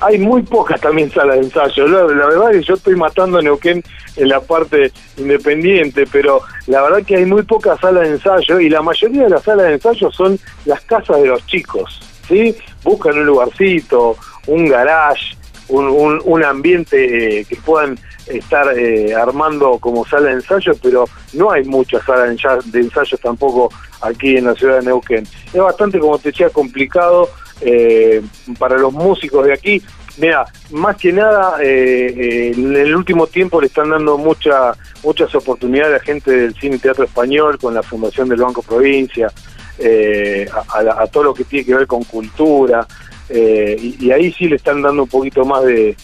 Hay 0.00 0.18
muy 0.18 0.42
pocas 0.42 0.80
también 0.80 1.10
salas 1.10 1.36
de 1.36 1.44
ensayo. 1.44 1.86
La, 1.86 2.26
verdad 2.26 2.52
es 2.52 2.60
que 2.60 2.66
yo 2.66 2.74
estoy 2.74 2.96
matando 2.96 3.38
a 3.38 3.42
Neuquén 3.42 3.82
en 4.16 4.28
la 4.28 4.40
parte 4.40 4.92
independiente, 5.16 6.04
pero 6.10 6.42
la 6.66 6.82
verdad 6.82 7.04
que 7.04 7.16
hay 7.16 7.24
muy 7.24 7.42
pocas 7.42 7.78
salas 7.80 8.08
de 8.08 8.14
ensayo 8.14 8.58
y 8.58 8.68
la 8.68 8.82
mayoría 8.82 9.24
de 9.24 9.30
las 9.30 9.44
salas 9.44 9.66
de 9.66 9.74
ensayo 9.74 10.10
son 10.10 10.38
las 10.64 10.80
casas 10.82 11.20
de 11.20 11.28
los 11.28 11.46
chicos, 11.46 12.00
¿sí? 12.26 12.56
Buscan 12.82 13.18
un 13.18 13.26
lugarcito, 13.26 14.16
un 14.48 14.68
garage, 14.68 15.36
un, 15.68 16.20
un, 16.24 16.44
ambiente 16.44 17.40
eh, 17.40 17.44
que 17.44 17.56
puedan 17.56 17.98
estar 18.26 18.78
eh, 18.78 19.14
armando 19.14 19.78
como 19.78 20.06
sala 20.06 20.28
de 20.28 20.34
ensayo, 20.34 20.72
pero 20.82 21.04
no 21.34 21.50
hay 21.50 21.64
muchas 21.64 22.04
salas 22.04 22.26
de 22.26 22.32
ensayo, 22.32 22.62
de 22.64 22.80
ensayo 22.80 23.18
tampoco 23.18 23.70
aquí 24.00 24.36
en 24.36 24.46
la 24.46 24.54
ciudad 24.54 24.78
de 24.78 24.86
Neuquén. 24.86 25.26
Es 25.52 25.60
bastante, 25.60 25.98
como 25.98 26.18
te 26.18 26.30
decía, 26.30 26.50
complicado 26.50 27.28
eh, 27.60 28.22
para 28.58 28.78
los 28.78 28.92
músicos 28.92 29.46
de 29.46 29.52
aquí. 29.52 29.82
Mira, 30.18 30.46
más 30.70 30.96
que 30.96 31.12
nada, 31.12 31.62
eh, 31.62 32.12
eh, 32.16 32.52
en 32.56 32.76
el 32.76 32.94
último 32.94 33.28
tiempo 33.28 33.60
le 33.60 33.68
están 33.68 33.90
dando 33.90 34.18
mucha, 34.18 34.72
muchas 35.04 35.32
oportunidades 35.34 35.94
a 35.94 35.98
la 35.98 36.04
gente 36.04 36.30
del 36.32 36.54
Cine 36.54 36.76
y 36.76 36.78
Teatro 36.80 37.04
Español 37.04 37.56
con 37.58 37.72
la 37.72 37.82
Fundación 37.82 38.28
del 38.28 38.40
Banco 38.40 38.62
Provincia. 38.62 39.32
eh, 39.78 40.48
a, 40.50 41.06
todo 41.06 41.22
lo 41.22 41.34
que 41.34 41.44
tiene 41.44 41.64
que 41.64 41.74
ver 41.74 41.86
con 41.86 42.02
cultura, 42.02 42.86
eh, 43.28 43.76
y, 43.80 44.10
ahí 44.10 44.32
sí 44.32 44.48
le 44.48 44.56
están 44.56 44.82
dando 44.82 45.04
un 45.04 45.08
poquito 45.08 45.44
más 45.44 45.64
de, 45.64 45.96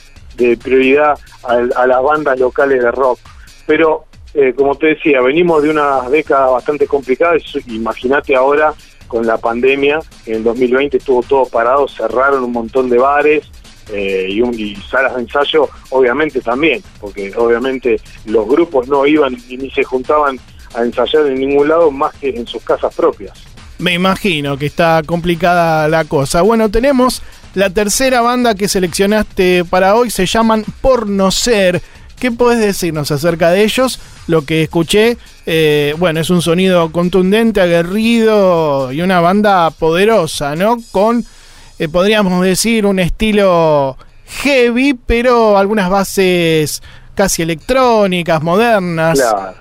prioridad 0.63 1.19
a, 1.45 1.87
las 1.87 2.03
bandas 2.03 2.39
locales 2.39 2.83
de 2.83 2.91
rock. 2.91 3.19
Pero, 3.67 4.05
eh, 4.35 4.53
como 4.57 4.75
te 4.77 4.89
decía, 4.89 5.21
venimos 5.21 5.63
de 5.63 5.71
unas 5.71 6.11
décadas 6.11 6.51
bastante 6.51 6.87
complicadas, 6.87 7.43
imagínate 7.67 8.35
ahora 8.35 8.75
con 9.07 9.27
la 9.27 9.39
pandemia, 9.39 10.01
en 10.27 10.37
el 10.37 10.45
2020 10.45 10.97
estuvo 10.97 11.23
todo 11.23 11.47
parado, 11.47 11.87
cerraron 11.87 12.43
un 12.43 12.53
montón 12.53 12.91
de 12.91 12.99
bares, 12.99 13.51
y, 13.93 14.43
y, 14.43 14.77
salas 14.77 15.15
de 15.15 15.21
ensayo 15.23 15.69
obviamente 15.91 16.41
también, 16.41 16.83
porque 17.01 17.33
obviamente 17.37 18.01
los 18.25 18.49
grupos 18.49 18.89
no 18.89 19.07
iban 19.07 19.37
ni 19.51 19.71
se 19.71 19.85
juntaban 19.85 20.41
a 20.75 20.83
ensayar 20.83 21.27
en 21.27 21.37
ningún 21.37 21.69
lado 21.69 21.91
más 21.91 22.15
que 22.15 22.31
en 22.31 22.47
sus 22.47 22.63
casas 22.63 22.95
propias. 22.95 23.54
Me 23.79 23.95
imagino 23.95 24.57
que 24.57 24.67
está 24.67 25.03
complicada 25.05 25.89
la 25.89 26.05
cosa. 26.05 26.43
Bueno, 26.43 26.69
tenemos 26.69 27.23
la 27.55 27.71
tercera 27.71 28.21
banda 28.21 28.55
que 28.55 28.69
seleccionaste 28.69 29.65
para 29.65 29.95
hoy, 29.95 30.11
se 30.11 30.27
llaman 30.27 30.65
Por 30.81 31.09
No 31.09 31.31
Ser. 31.31 31.83
¿Qué 32.19 32.31
puedes 32.31 32.61
decirnos 32.61 33.11
acerca 33.11 33.51
de 33.51 33.65
ellos? 33.65 33.99
Lo 34.29 34.45
que 34.45 34.63
escuché, 34.63 35.19
eh, 35.45 35.95
bueno, 35.99 36.21
es 36.21 36.31
un 36.31 36.41
sonido 36.41 36.91
contundente, 36.93 37.61
aguerrido 37.61 38.93
y 38.93 39.03
una 39.03 39.21
banda 39.21 39.71
poderosa, 39.71 40.55
¿no? 40.55 40.79
Con, 40.93 41.25
eh, 41.79 41.89
podríamos 41.89 42.43
decir, 42.43 42.87
un 42.87 43.01
estilo 43.01 43.99
heavy, 44.43 44.95
pero 44.95 45.59
algunas 45.59 45.91
bases 45.91 46.83
casi 47.15 47.43
electrónicas, 47.43 48.41
modernas. 48.43 49.19
Claro. 49.19 49.55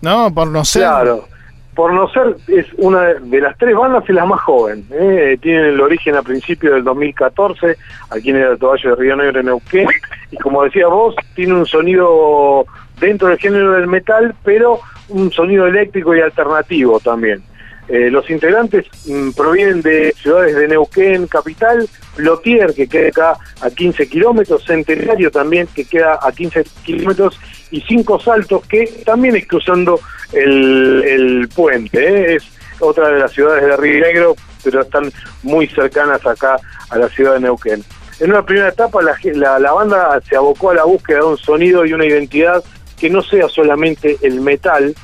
¿No? 0.00 0.32
Por 0.32 0.48
no 0.48 0.64
ser. 0.64 0.82
Claro 0.82 1.35
por 1.76 1.92
no 1.92 2.08
ser, 2.08 2.36
es 2.48 2.66
una 2.78 3.02
de 3.02 3.40
las 3.40 3.56
tres 3.58 3.76
bandas 3.76 4.02
y 4.08 4.12
la 4.14 4.24
más 4.24 4.40
joven. 4.40 4.84
¿eh? 4.90 5.36
Tienen 5.40 5.66
el 5.66 5.80
origen 5.80 6.16
a 6.16 6.22
principios 6.22 6.74
del 6.74 6.84
2014, 6.84 7.76
aquí 8.10 8.30
en 8.30 8.36
el 8.36 8.58
Toballo 8.58 8.90
de 8.90 8.96
Río 8.96 9.14
Negro, 9.14 9.40
en 9.40 9.46
Neuquén, 9.46 9.86
y 10.30 10.36
como 10.38 10.64
decía 10.64 10.88
vos, 10.88 11.14
tiene 11.34 11.52
un 11.52 11.66
sonido 11.66 12.64
dentro 12.98 13.28
del 13.28 13.38
género 13.38 13.72
del 13.72 13.86
metal, 13.86 14.34
pero 14.42 14.80
un 15.10 15.30
sonido 15.30 15.66
eléctrico 15.66 16.16
y 16.16 16.20
alternativo 16.20 16.98
también. 16.98 17.42
Eh, 17.88 18.10
los 18.10 18.28
integrantes 18.30 18.86
mm, 19.06 19.30
provienen 19.30 19.80
de 19.82 20.12
ciudades 20.12 20.56
de 20.56 20.66
Neuquén, 20.66 21.26
capital, 21.28 21.88
Plotier, 22.16 22.74
que 22.74 22.88
queda 22.88 23.08
acá 23.08 23.36
a 23.60 23.70
15 23.70 24.08
kilómetros, 24.08 24.64
Centenario 24.64 25.30
también, 25.30 25.68
que 25.72 25.84
queda 25.84 26.18
a 26.20 26.32
15 26.32 26.64
kilómetros, 26.84 27.38
y 27.70 27.80
Cinco 27.82 28.20
Saltos, 28.20 28.66
que 28.66 28.86
también 29.04 29.36
es 29.36 29.46
cruzando 29.46 30.00
el, 30.32 31.48
puente. 31.54 31.98
¿eh? 31.98 32.36
Es 32.36 32.44
otra 32.80 33.08
de 33.08 33.20
las 33.20 33.32
ciudades 33.32 33.64
de 33.64 33.76
Río 33.76 34.00
Negro, 34.00 34.36
pero 34.62 34.82
están 34.82 35.12
muy 35.42 35.66
cercanas 35.68 36.24
acá 36.26 36.58
a 36.90 36.98
la 36.98 37.08
ciudad 37.08 37.34
de 37.34 37.40
Neuquén. 37.40 37.84
En 38.18 38.30
una 38.30 38.44
primera 38.44 38.68
etapa 38.68 39.00
la, 39.02 39.58
la, 39.58 39.72
banda 39.72 40.20
se 40.28 40.36
abocó 40.36 40.70
a 40.70 40.74
la 40.74 40.84
búsqueda 40.84 41.18
de 41.18 41.24
un 41.24 41.38
sonido 41.38 41.84
y 41.84 41.92
una 41.92 42.06
identidad 42.06 42.64
que 42.98 43.10
no 43.10 43.22
sea 43.22 43.48
solamente 43.48 44.16
el 44.22 44.40
metal, 44.40 44.94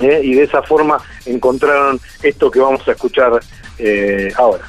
¿eh? 0.00 0.20
y 0.24 0.34
de 0.34 0.42
esa 0.42 0.62
forma 0.62 0.98
encontraron 1.24 2.00
esto 2.22 2.50
que 2.50 2.58
vamos 2.58 2.86
a 2.88 2.92
escuchar 2.92 3.40
eh, 3.78 4.32
ahora. 4.36 4.64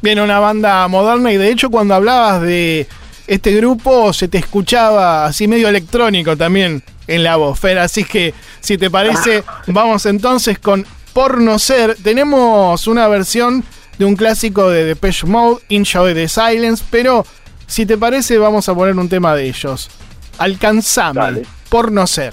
Bien, 0.00 0.20
una 0.20 0.38
banda 0.38 0.86
moderna 0.88 1.32
y 1.32 1.36
de 1.36 1.50
hecho 1.50 1.70
cuando 1.70 1.94
hablabas 1.94 2.40
de 2.42 2.86
este 3.28 3.54
grupo 3.54 4.12
se 4.12 4.26
te 4.26 4.38
escuchaba 4.38 5.26
así 5.26 5.46
medio 5.46 5.68
electrónico 5.68 6.36
también 6.36 6.82
en 7.06 7.22
la 7.22 7.36
voz, 7.36 7.60
Fer. 7.60 7.78
Así 7.78 8.04
que, 8.04 8.34
si 8.60 8.78
te 8.78 8.90
parece, 8.90 9.44
vamos 9.66 10.06
entonces 10.06 10.58
con 10.58 10.86
Por 11.12 11.40
No 11.40 11.58
Ser. 11.58 11.96
Tenemos 12.02 12.86
una 12.86 13.06
versión 13.06 13.62
de 13.98 14.04
un 14.06 14.16
clásico 14.16 14.70
de 14.70 14.84
Depeche 14.84 15.26
Mode, 15.26 15.62
Enjoy 15.68 16.14
the 16.14 16.26
Silence, 16.26 16.82
pero 16.90 17.26
si 17.66 17.84
te 17.84 17.98
parece, 17.98 18.38
vamos 18.38 18.68
a 18.68 18.74
poner 18.74 18.96
un 18.96 19.10
tema 19.10 19.34
de 19.34 19.46
ellos. 19.46 19.90
Alcanzame, 20.38 21.42
Por 21.68 21.92
No 21.92 22.06
Ser. 22.06 22.30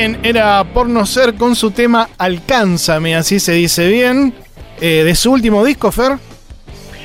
Era 0.00 0.64
por 0.64 0.88
no 0.88 1.04
ser 1.04 1.34
con 1.34 1.54
su 1.54 1.72
tema 1.72 2.08
Alcánzame, 2.16 3.16
así 3.16 3.38
se 3.38 3.52
dice 3.52 3.86
bien. 3.86 4.32
Eh, 4.80 5.04
de 5.04 5.14
su 5.14 5.30
último 5.30 5.62
disco, 5.62 5.92
Fer. 5.92 6.12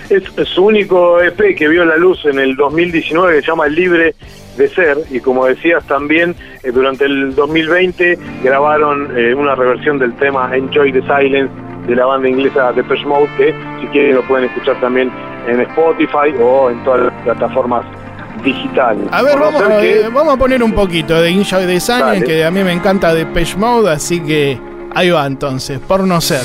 Es, 0.09 0.23
es 0.37 0.47
su 0.47 0.63
único 0.63 1.19
EP 1.21 1.57
que 1.57 1.67
vio 1.67 1.83
la 1.83 1.97
luz 1.97 2.23
en 2.23 2.39
el 2.39 2.55
2019 2.55 3.35
que 3.35 3.41
se 3.41 3.47
llama 3.47 3.67
Libre 3.67 4.15
de 4.55 4.69
Ser 4.69 4.97
y 5.11 5.19
como 5.19 5.45
decías 5.45 5.85
también 5.87 6.37
eh, 6.63 6.71
durante 6.71 7.03
el 7.03 7.35
2020 7.35 8.17
grabaron 8.41 9.11
eh, 9.17 9.33
una 9.33 9.55
reversión 9.55 9.99
del 9.99 10.15
tema 10.15 10.55
Enjoy 10.55 10.93
the 10.93 11.01
Silence 11.01 11.51
de 11.87 11.95
la 11.97 12.05
banda 12.05 12.29
inglesa 12.29 12.71
Depeche 12.71 13.05
Mode 13.05 13.27
que 13.35 13.53
si 13.81 13.87
quieren 13.87 14.15
lo 14.15 14.25
pueden 14.25 14.49
escuchar 14.49 14.79
también 14.79 15.11
en 15.49 15.59
Spotify 15.59 16.33
o 16.39 16.69
en 16.69 16.81
todas 16.85 17.11
las 17.11 17.23
plataformas 17.23 17.85
digitales. 18.45 19.05
A 19.11 19.21
ver, 19.21 19.37
vamos, 19.37 19.61
a- 19.61 19.81
que- 19.81 20.07
vamos 20.13 20.33
a 20.35 20.37
poner 20.37 20.63
un 20.63 20.71
poquito 20.71 21.19
de 21.19 21.29
Enjoy 21.29 21.65
Dale. 21.65 22.23
que 22.23 22.45
a 22.45 22.51
mí 22.51 22.63
me 22.63 22.71
encanta 22.71 23.13
Depeche 23.13 23.57
Mode, 23.57 23.91
así 23.91 24.21
que 24.21 24.57
ahí 24.93 25.09
va 25.09 25.25
entonces, 25.25 25.79
por 25.79 26.01
no 26.01 26.21
ser. 26.21 26.41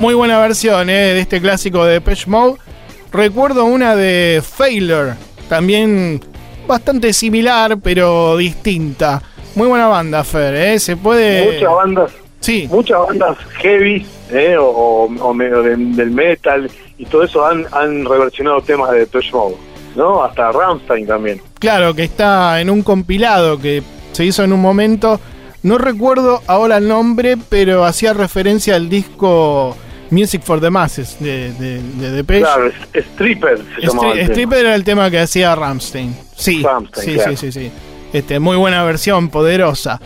Muy 0.00 0.14
buena 0.14 0.38
versión 0.38 0.88
eh, 0.90 0.92
de 1.14 1.20
este 1.20 1.40
clásico 1.40 1.84
de 1.84 1.94
Depeche 1.94 2.30
Mode. 2.30 2.56
Recuerdo 3.10 3.64
una 3.64 3.96
de 3.96 4.42
Failure, 4.46 5.14
también 5.48 6.20
bastante 6.66 7.12
similar, 7.12 7.78
pero 7.82 8.36
distinta. 8.36 9.22
Muy 9.54 9.66
buena 9.66 9.88
banda, 9.88 10.22
Fer, 10.24 10.54
¿eh? 10.54 10.78
Se 10.78 10.96
puede... 10.96 11.52
Muchas 11.54 11.74
bandas 11.74 12.10
Sí, 12.40 12.68
muchas 12.70 12.98
bandas 13.08 13.36
heavy 13.60 14.06
eh, 14.30 14.56
o, 14.56 14.64
o- 14.66 15.04
o 15.06 15.34
medio 15.34 15.60
de- 15.60 15.74
del 15.76 16.12
metal 16.12 16.70
y 16.96 17.04
todo 17.06 17.24
eso 17.24 17.44
han, 17.44 17.66
han 17.72 18.04
reversionado 18.04 18.60
temas 18.60 18.92
de 18.92 19.00
Depeche 19.00 19.32
Mode, 19.32 19.56
¿no? 19.96 20.22
Hasta 20.22 20.52
Rammstein 20.52 21.04
también. 21.08 21.40
claro, 21.58 21.94
que 21.94 22.04
está 22.04 22.60
en 22.60 22.70
un 22.70 22.82
compilado 22.82 23.58
que 23.58 23.82
se 24.12 24.24
hizo 24.24 24.44
en 24.44 24.52
un 24.52 24.60
momento. 24.60 25.18
No 25.64 25.78
recuerdo 25.78 26.40
ahora 26.46 26.76
el 26.76 26.86
nombre, 26.86 27.36
pero 27.48 27.84
hacía 27.84 28.12
referencia 28.12 28.76
al 28.76 28.88
disco 28.88 29.76
Music 30.10 30.42
for 30.42 30.60
the 30.60 30.70
Masses 30.70 31.16
de, 31.20 31.52
de, 31.54 31.82
de 31.82 32.10
Depeche. 32.10 32.40
Claro, 32.40 32.70
Stripper 32.94 33.58
se 33.76 33.86
llamaba. 33.86 34.08
Stri- 34.08 34.10
el 34.12 34.16
tema. 34.18 34.32
Stripper 34.32 34.58
era 34.58 34.74
el 34.74 34.84
tema 34.84 35.10
que 35.10 35.18
hacía 35.20 35.54
Ramstein. 35.54 36.16
Sí, 36.36 36.62
Rammstein, 36.62 37.06
sí, 37.06 37.14
claro. 37.14 37.30
sí, 37.36 37.52
sí, 37.52 37.60
sí. 37.60 37.70
Este, 38.12 38.38
muy 38.38 38.56
buena 38.56 38.82
versión, 38.84 39.28
poderosa. 39.28 40.00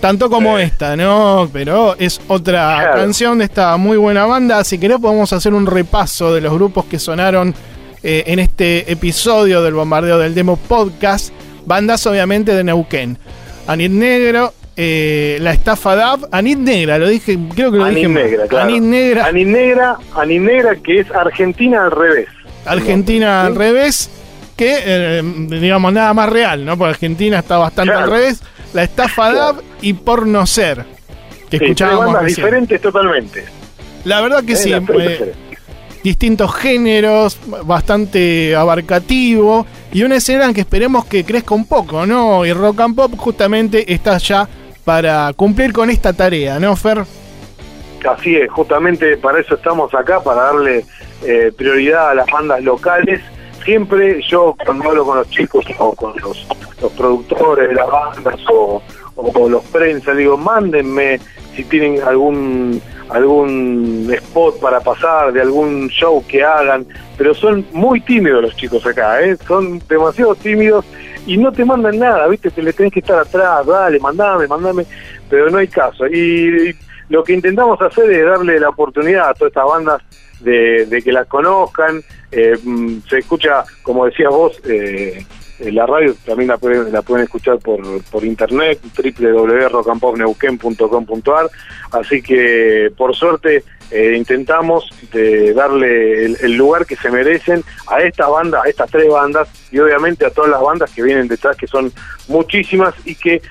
Tanto 0.00 0.28
como 0.28 0.58
esta, 0.58 0.96
¿no? 0.96 1.48
Pero 1.52 1.96
es 1.98 2.20
otra 2.28 2.76
Claro. 2.80 2.96
canción 3.00 3.38
de 3.38 3.44
esta 3.46 3.76
muy 3.78 3.96
buena 3.96 4.26
banda. 4.26 4.62
Si 4.64 4.78
querés 4.78 4.98
podemos 4.98 5.32
hacer 5.32 5.54
un 5.54 5.64
repaso 5.66 6.34
de 6.34 6.40
los 6.42 6.52
grupos 6.52 6.84
que 6.86 6.98
sonaron 6.98 7.54
eh, 8.02 8.24
en 8.26 8.38
este 8.38 8.90
episodio 8.92 9.62
del 9.62 9.72
Bombardeo 9.74 10.18
del 10.18 10.34
Demo 10.34 10.56
Podcast. 10.58 11.32
Bandas 11.64 12.06
obviamente 12.06 12.54
de 12.54 12.62
Neuquén. 12.64 13.16
Anit 13.66 13.92
Negro, 13.92 14.52
eh, 14.76 15.38
La 15.40 15.52
Estafa 15.52 15.94
DAB, 15.94 16.28
Anit 16.32 16.58
Negra, 16.58 16.98
lo 16.98 17.08
dije, 17.08 17.38
creo 17.54 17.70
que 17.70 17.78
lo 17.78 17.84
Anit 17.84 17.96
dije. 17.96 18.08
Negra, 18.08 18.46
claro. 18.46 18.68
Anit 18.68 18.82
Negra, 18.82 19.26
Anit 19.26 19.48
Negra, 19.48 19.96
Anit 20.14 20.40
Negra, 20.40 20.76
que 20.76 21.00
es 21.00 21.10
Argentina 21.10 21.84
al 21.84 21.90
revés. 21.90 22.28
Argentina 22.64 23.46
al 23.46 23.54
revés, 23.54 24.10
que 24.56 24.76
eh, 24.84 25.22
digamos 25.22 25.92
nada 25.92 26.14
más 26.14 26.28
real, 26.28 26.64
¿no? 26.64 26.76
Porque 26.76 26.90
Argentina 26.90 27.38
está 27.38 27.58
bastante 27.58 27.92
al 27.92 28.10
revés. 28.10 28.42
La 28.72 28.82
estafa 28.82 29.32
DAB 29.32 29.62
y 29.82 29.92
por 29.92 30.26
no 30.26 30.46
ser. 30.46 30.84
Que 31.48 31.58
sí, 31.58 31.64
escuchábamos. 31.64 32.24
diferentes 32.26 32.80
totalmente. 32.80 33.44
La 34.04 34.20
verdad 34.20 34.42
que 34.44 34.56
sí. 34.56 34.72
Eh, 34.72 35.34
distintos 36.02 36.54
géneros, 36.54 37.38
bastante 37.64 38.54
abarcativo 38.54 39.66
y 39.90 40.02
una 40.02 40.16
escena 40.16 40.52
que 40.52 40.60
esperemos 40.60 41.06
que 41.06 41.24
crezca 41.24 41.54
un 41.54 41.66
poco, 41.66 42.04
¿no? 42.04 42.44
Y 42.44 42.52
Rock 42.52 42.80
and 42.80 42.94
Pop 42.94 43.14
justamente 43.16 43.90
está 43.92 44.18
ya 44.18 44.46
para 44.84 45.32
cumplir 45.34 45.72
con 45.72 45.90
esta 45.90 46.12
tarea, 46.12 46.58
¿no, 46.58 46.76
Fer? 46.76 47.04
Así 48.08 48.36
es, 48.36 48.50
justamente 48.50 49.16
para 49.16 49.40
eso 49.40 49.54
estamos 49.54 49.94
acá, 49.94 50.22
para 50.22 50.42
darle 50.42 50.84
eh, 51.22 51.50
prioridad 51.56 52.10
a 52.10 52.14
las 52.14 52.26
bandas 52.30 52.62
locales. 52.62 53.20
Siempre 53.64 54.20
yo 54.28 54.54
cuando 54.64 54.90
hablo 54.90 55.06
con 55.06 55.18
los 55.18 55.30
chicos 55.30 55.64
o 55.78 55.94
con 55.94 56.14
los, 56.20 56.46
productores 56.98 57.70
de 57.70 57.74
las 57.74 57.86
bandas 57.88 58.38
o, 58.52 58.82
o 59.16 59.32
con 59.32 59.52
los 59.52 59.64
prensa, 59.64 60.12
digo, 60.12 60.36
mándenme 60.36 61.18
si 61.56 61.64
tienen 61.64 62.02
algún 62.02 62.82
algún 63.08 64.10
spot 64.12 64.60
para 64.60 64.80
pasar, 64.80 65.32
de 65.32 65.40
algún 65.40 65.88
show 65.88 66.24
que 66.26 66.42
hagan, 66.42 66.86
pero 67.16 67.34
son 67.34 67.66
muy 67.72 68.00
tímidos 68.00 68.42
los 68.42 68.56
chicos 68.56 68.84
acá, 68.86 69.22
¿eh? 69.22 69.36
son 69.46 69.80
demasiado 69.88 70.34
tímidos 70.34 70.84
y 71.26 71.36
no 71.36 71.52
te 71.52 71.64
mandan 71.64 71.98
nada, 71.98 72.26
¿viste? 72.28 72.50
Te 72.50 72.62
le 72.62 72.72
tenés 72.72 72.92
que 72.92 73.00
estar 73.00 73.18
atrás, 73.18 73.66
dale, 73.66 73.98
mandame, 73.98 74.46
mandame, 74.46 74.86
pero 75.28 75.50
no 75.50 75.58
hay 75.58 75.68
caso. 75.68 76.06
Y, 76.06 76.74
lo 77.08 77.22
que 77.22 77.34
intentamos 77.34 77.80
hacer 77.82 78.10
es 78.10 78.24
darle 78.24 78.58
la 78.58 78.70
oportunidad 78.70 79.28
a 79.28 79.34
todas 79.34 79.50
estas 79.50 79.66
bandas 79.66 80.02
de, 80.40 81.02
que 81.04 81.12
las 81.12 81.26
conozcan, 81.26 82.02
eh, 82.32 82.56
mm, 82.62 83.00
se 83.08 83.18
escucha, 83.18 83.64
como 83.82 84.06
decías 84.06 84.30
vos, 84.30 84.60
eh, 84.66 85.24
la 85.58 85.86
radio 85.86 86.14
también 86.24 86.48
la 86.48 86.56
pueden, 86.58 86.92
la 86.92 87.02
pueden 87.02 87.24
escuchar 87.24 87.58
por, 87.58 88.02
por 88.04 88.24
internet, 88.24 88.80
www.rocampopneuquen.com.ar, 88.96 91.50
así 91.92 92.22
que 92.22 92.90
por 92.96 93.14
suerte 93.14 93.62
eh, 93.90 94.14
intentamos 94.16 94.88
de 95.12 95.52
darle 95.54 96.24
el, 96.24 96.56
lugar 96.56 96.86
que 96.86 96.96
se 96.96 97.10
merecen 97.10 97.62
a 97.86 98.00
esta 98.00 98.28
banda, 98.28 98.62
a 98.64 98.68
estas 98.68 98.90
tres 98.90 99.08
bandas 99.08 99.48
y 99.70 99.78
obviamente 99.78 100.26
a 100.26 100.30
todas 100.30 100.50
las 100.50 100.60
bandas 100.60 100.90
que 100.90 101.02
vienen 101.02 101.28
detrás, 101.28 101.56
que 101.56 101.66
son 101.66 101.92
muchísimas 102.28 102.94
y 103.04 103.14
que 103.14 103.42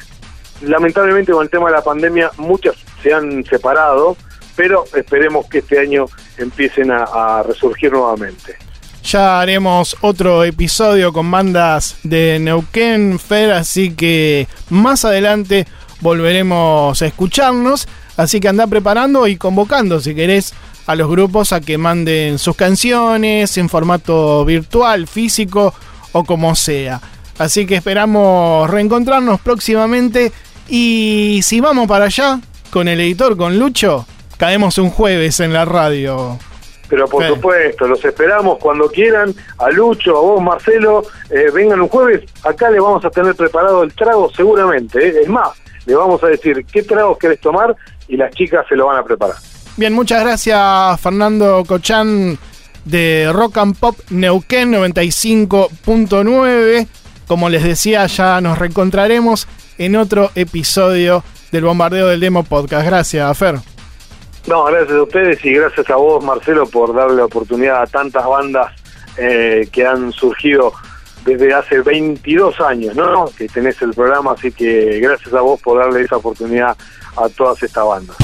lamentablemente 0.62 1.32
con 1.32 1.44
el 1.44 1.50
tema 1.50 1.68
de 1.68 1.76
la 1.76 1.84
pandemia 1.84 2.32
muchas 2.38 2.76
se 3.02 3.14
han 3.14 3.44
separado, 3.46 4.18
pero 4.56 4.86
esperemos 4.96 5.48
que 5.48 5.60
este 5.60 5.80
año 5.80 6.06
empiecen 6.38 6.92
a 6.92 7.44
resurgir 7.44 7.92
nuevamente. 7.92 8.63
Ya 9.04 9.42
haremos 9.42 9.98
otro 10.02 10.46
episodio 10.46 11.12
con 11.12 11.30
bandas 11.30 11.98
de 12.04 12.40
Neuquén, 12.40 13.20
Fer, 13.20 13.52
así 13.52 13.92
que 13.92 14.48
más 14.70 15.04
adelante 15.04 15.68
volveremos 16.00 17.02
a 17.02 17.06
escucharnos. 17.06 17.88
Así 18.16 18.40
que 18.40 18.48
anda 18.48 18.66
preparando 18.68 19.28
y 19.28 19.36
convocando 19.36 20.00
si 20.00 20.16
querés 20.16 20.54
a 20.86 20.96
los 20.96 21.10
grupos 21.10 21.52
a 21.52 21.62
que 21.62 21.78
manden 21.78 22.40
sus 22.40 22.56
canciones 22.56 23.58
en 23.58 23.70
formato 23.70 24.46
virtual, 24.46 25.08
físico 25.08 25.74
o 26.12 26.24
como 26.24 26.56
sea. 26.56 27.02
Así 27.40 27.66
que 27.66 27.76
esperamos 27.76 28.70
reencontrarnos 28.70 29.42
próximamente. 29.42 30.32
Y 30.70 31.42
si 31.44 31.60
vamos 31.60 31.88
para 31.88 32.06
allá 32.06 32.40
con 32.70 32.88
el 32.88 33.02
editor, 33.02 33.36
con 33.36 33.60
Lucho, 33.60 34.06
caemos 34.38 34.78
un 34.78 34.90
jueves 34.90 35.40
en 35.40 35.52
la 35.52 35.66
radio. 35.66 36.40
Pero 36.90 37.08
por 37.08 37.26
supuesto, 37.26 37.88
los 37.88 38.04
esperamos 38.04 38.58
cuando 38.60 38.90
quieran, 38.90 39.34
a 39.58 39.70
Lucho, 39.70 40.18
a 40.18 40.22
vos 40.22 40.42
Marcelo, 40.42 41.04
eh, 41.30 41.50
vengan 41.54 41.82
un 41.82 41.88
jueves, 41.88 42.24
acá 42.44 42.70
le 42.70 42.80
vamos 42.80 43.04
a 43.06 43.10
tener 43.10 43.36
preparado 43.36 43.84
el 43.84 43.94
trago 43.94 44.30
seguramente, 44.36 45.08
eh. 45.08 45.22
es 45.24 45.30
más, 45.30 45.50
le 45.86 45.96
vamos 45.96 46.22
a 46.24 46.28
decir 46.28 46.66
qué 46.72 46.84
tragos 46.84 47.18
querés 47.18 47.40
tomar 47.40 47.76
y 48.08 48.18
las 48.18 48.34
chicas 48.36 48.66
se 48.68 48.76
lo 48.76 48.88
van 48.88 48.98
a 48.98 49.04
preparar. 49.04 49.38
Bien, 49.76 49.94
muchas 49.94 50.22
gracias 50.22 51.02
Fernando 51.02 51.64
Cochán 51.66 52.38
de 52.86 53.32
Rock 53.34 53.58
and 53.58 53.76
Pop 53.78 53.98
Neuquén 54.10 54.72
95.9. 54.74 56.88
Como 57.28 57.50
les 57.50 57.64
decía, 57.64 58.06
ya 58.06 58.40
nos 58.42 58.60
reencontraremos 58.60 59.48
en 59.78 59.96
otro 59.96 60.32
episodio 60.36 61.24
del 61.52 61.64
Bombardeo 61.64 62.08
del 62.08 62.20
Demo 62.20 62.44
Podcast. 62.44 62.86
Gracias, 62.86 63.38
Fer. 63.38 63.73
No, 64.48 64.66
gracias 64.66 64.98
a 64.98 65.04
ustedes 65.04 65.46
y 65.46 65.54
gracias 65.54 65.90
a 65.90 65.96
vos, 65.96 66.24
Marcelo, 66.24 66.66
por 66.66 66.94
darle 66.94 67.18
la 67.18 67.26
oportunidad 67.26 67.82
a 67.82 67.88
tantas 67.88 68.26
bandas 68.26 68.74
eh, 69.18 69.68
que 69.72 69.86
han 69.86 70.12
surgido 70.12 70.74
desde 71.24 71.54
hace 71.54 71.80
22 71.82 72.60
años, 72.60 72.96
¿no? 72.96 73.26
Que 73.38 73.48
tenés 73.48 73.82
el 73.82 73.94
programa, 73.94 74.34
así 74.34 74.52
que 74.52 75.00
gracias 75.00 75.34
a 75.34 75.42
vos 75.42 75.62
por 75.62 75.80
darle 75.80 76.02
esa 76.02 76.18
oportunidad 76.18 76.76
a 77.16 77.30
todas 77.30 77.64
estas 77.64 77.86
bandas. 77.86 78.18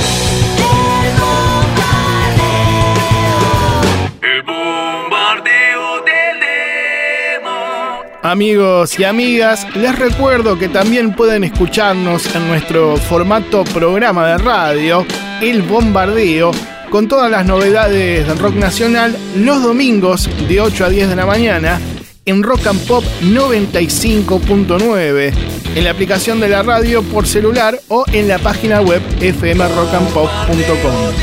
Amigos 8.21 8.99
y 8.99 9.05
amigas, 9.05 9.65
les 9.77 9.97
recuerdo 9.97 10.59
que 10.59 10.67
también 10.67 11.15
pueden 11.15 11.45
escucharnos 11.45 12.35
en 12.35 12.49
nuestro 12.49 12.97
formato 12.97 13.63
programa 13.63 14.27
de 14.27 14.37
radio, 14.39 15.05
El 15.41 15.61
Bombardeo, 15.61 16.51
con 16.89 17.07
todas 17.07 17.31
las 17.31 17.45
novedades 17.45 18.27
del 18.27 18.37
rock 18.37 18.55
nacional 18.55 19.15
los 19.37 19.63
domingos 19.63 20.29
de 20.49 20.59
8 20.59 20.85
a 20.85 20.89
10 20.89 21.07
de 21.09 21.15
la 21.15 21.25
mañana 21.25 21.79
en 22.25 22.43
Rock 22.43 22.67
and 22.67 22.85
Pop 22.85 23.05
95.9, 23.21 25.33
en 25.75 25.83
la 25.83 25.91
aplicación 25.91 26.41
de 26.41 26.49
la 26.49 26.61
radio 26.61 27.01
por 27.03 27.25
celular 27.25 27.79
o 27.87 28.03
en 28.11 28.27
la 28.27 28.37
página 28.37 28.81
web 28.81 29.01
fmrockandpop.com. 29.19 31.13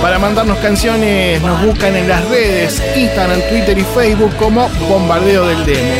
Para 0.00 0.20
mandarnos 0.20 0.58
canciones 0.58 1.42
nos 1.42 1.60
buscan 1.64 1.96
en 1.96 2.08
las 2.08 2.24
redes, 2.28 2.80
Instagram, 2.96 3.40
Twitter 3.50 3.76
y 3.78 3.82
Facebook 3.82 4.36
como 4.36 4.68
Bombardeo 4.88 5.44
del 5.46 5.66
Demo. 5.66 5.94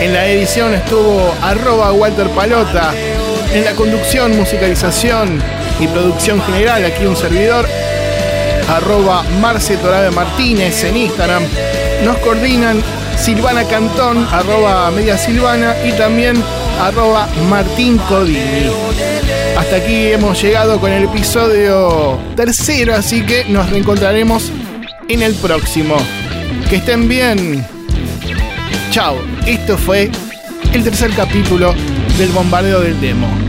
En 0.00 0.12
la 0.12 0.26
edición 0.26 0.74
estuvo 0.74 1.32
arroba 1.42 1.92
Walter 1.92 2.28
Palota. 2.30 2.92
En 3.54 3.64
la 3.64 3.70
conducción, 3.72 4.36
musicalización 4.36 5.40
y 5.80 5.86
producción 5.88 6.40
general, 6.42 6.84
aquí 6.84 7.04
un 7.04 7.16
servidor, 7.16 7.68
arroba 8.68 9.22
Marce 9.40 9.76
Torabe 9.76 10.10
Martínez 10.10 10.84
en 10.84 10.96
Instagram. 10.96 11.42
Nos 12.04 12.18
coordinan 12.18 12.82
Silvana 13.18 13.64
Cantón, 13.64 14.26
arroba 14.30 14.90
Media 14.90 15.16
Silvana 15.16 15.74
y 15.84 15.92
también 15.92 16.42
arroba 16.80 17.28
Martín 17.48 17.98
Codini. 18.08 18.70
Hasta 19.56 19.76
aquí 19.76 20.12
hemos 20.12 20.40
llegado 20.42 20.78
con 20.78 20.92
el 20.92 21.04
episodio 21.04 22.18
tercero, 22.36 22.94
así 22.94 23.22
que 23.22 23.44
nos 23.46 23.70
reencontraremos 23.70 24.50
en 25.08 25.22
el 25.22 25.34
próximo. 25.34 25.96
Que 26.68 26.76
estén 26.76 27.08
bien. 27.08 27.64
Chao. 28.90 29.16
Esto 29.46 29.78
fue 29.78 30.10
el 30.72 30.84
tercer 30.84 31.10
capítulo 31.12 31.74
del 32.18 32.28
bombardeo 32.30 32.80
del 32.80 33.00
demo. 33.00 33.45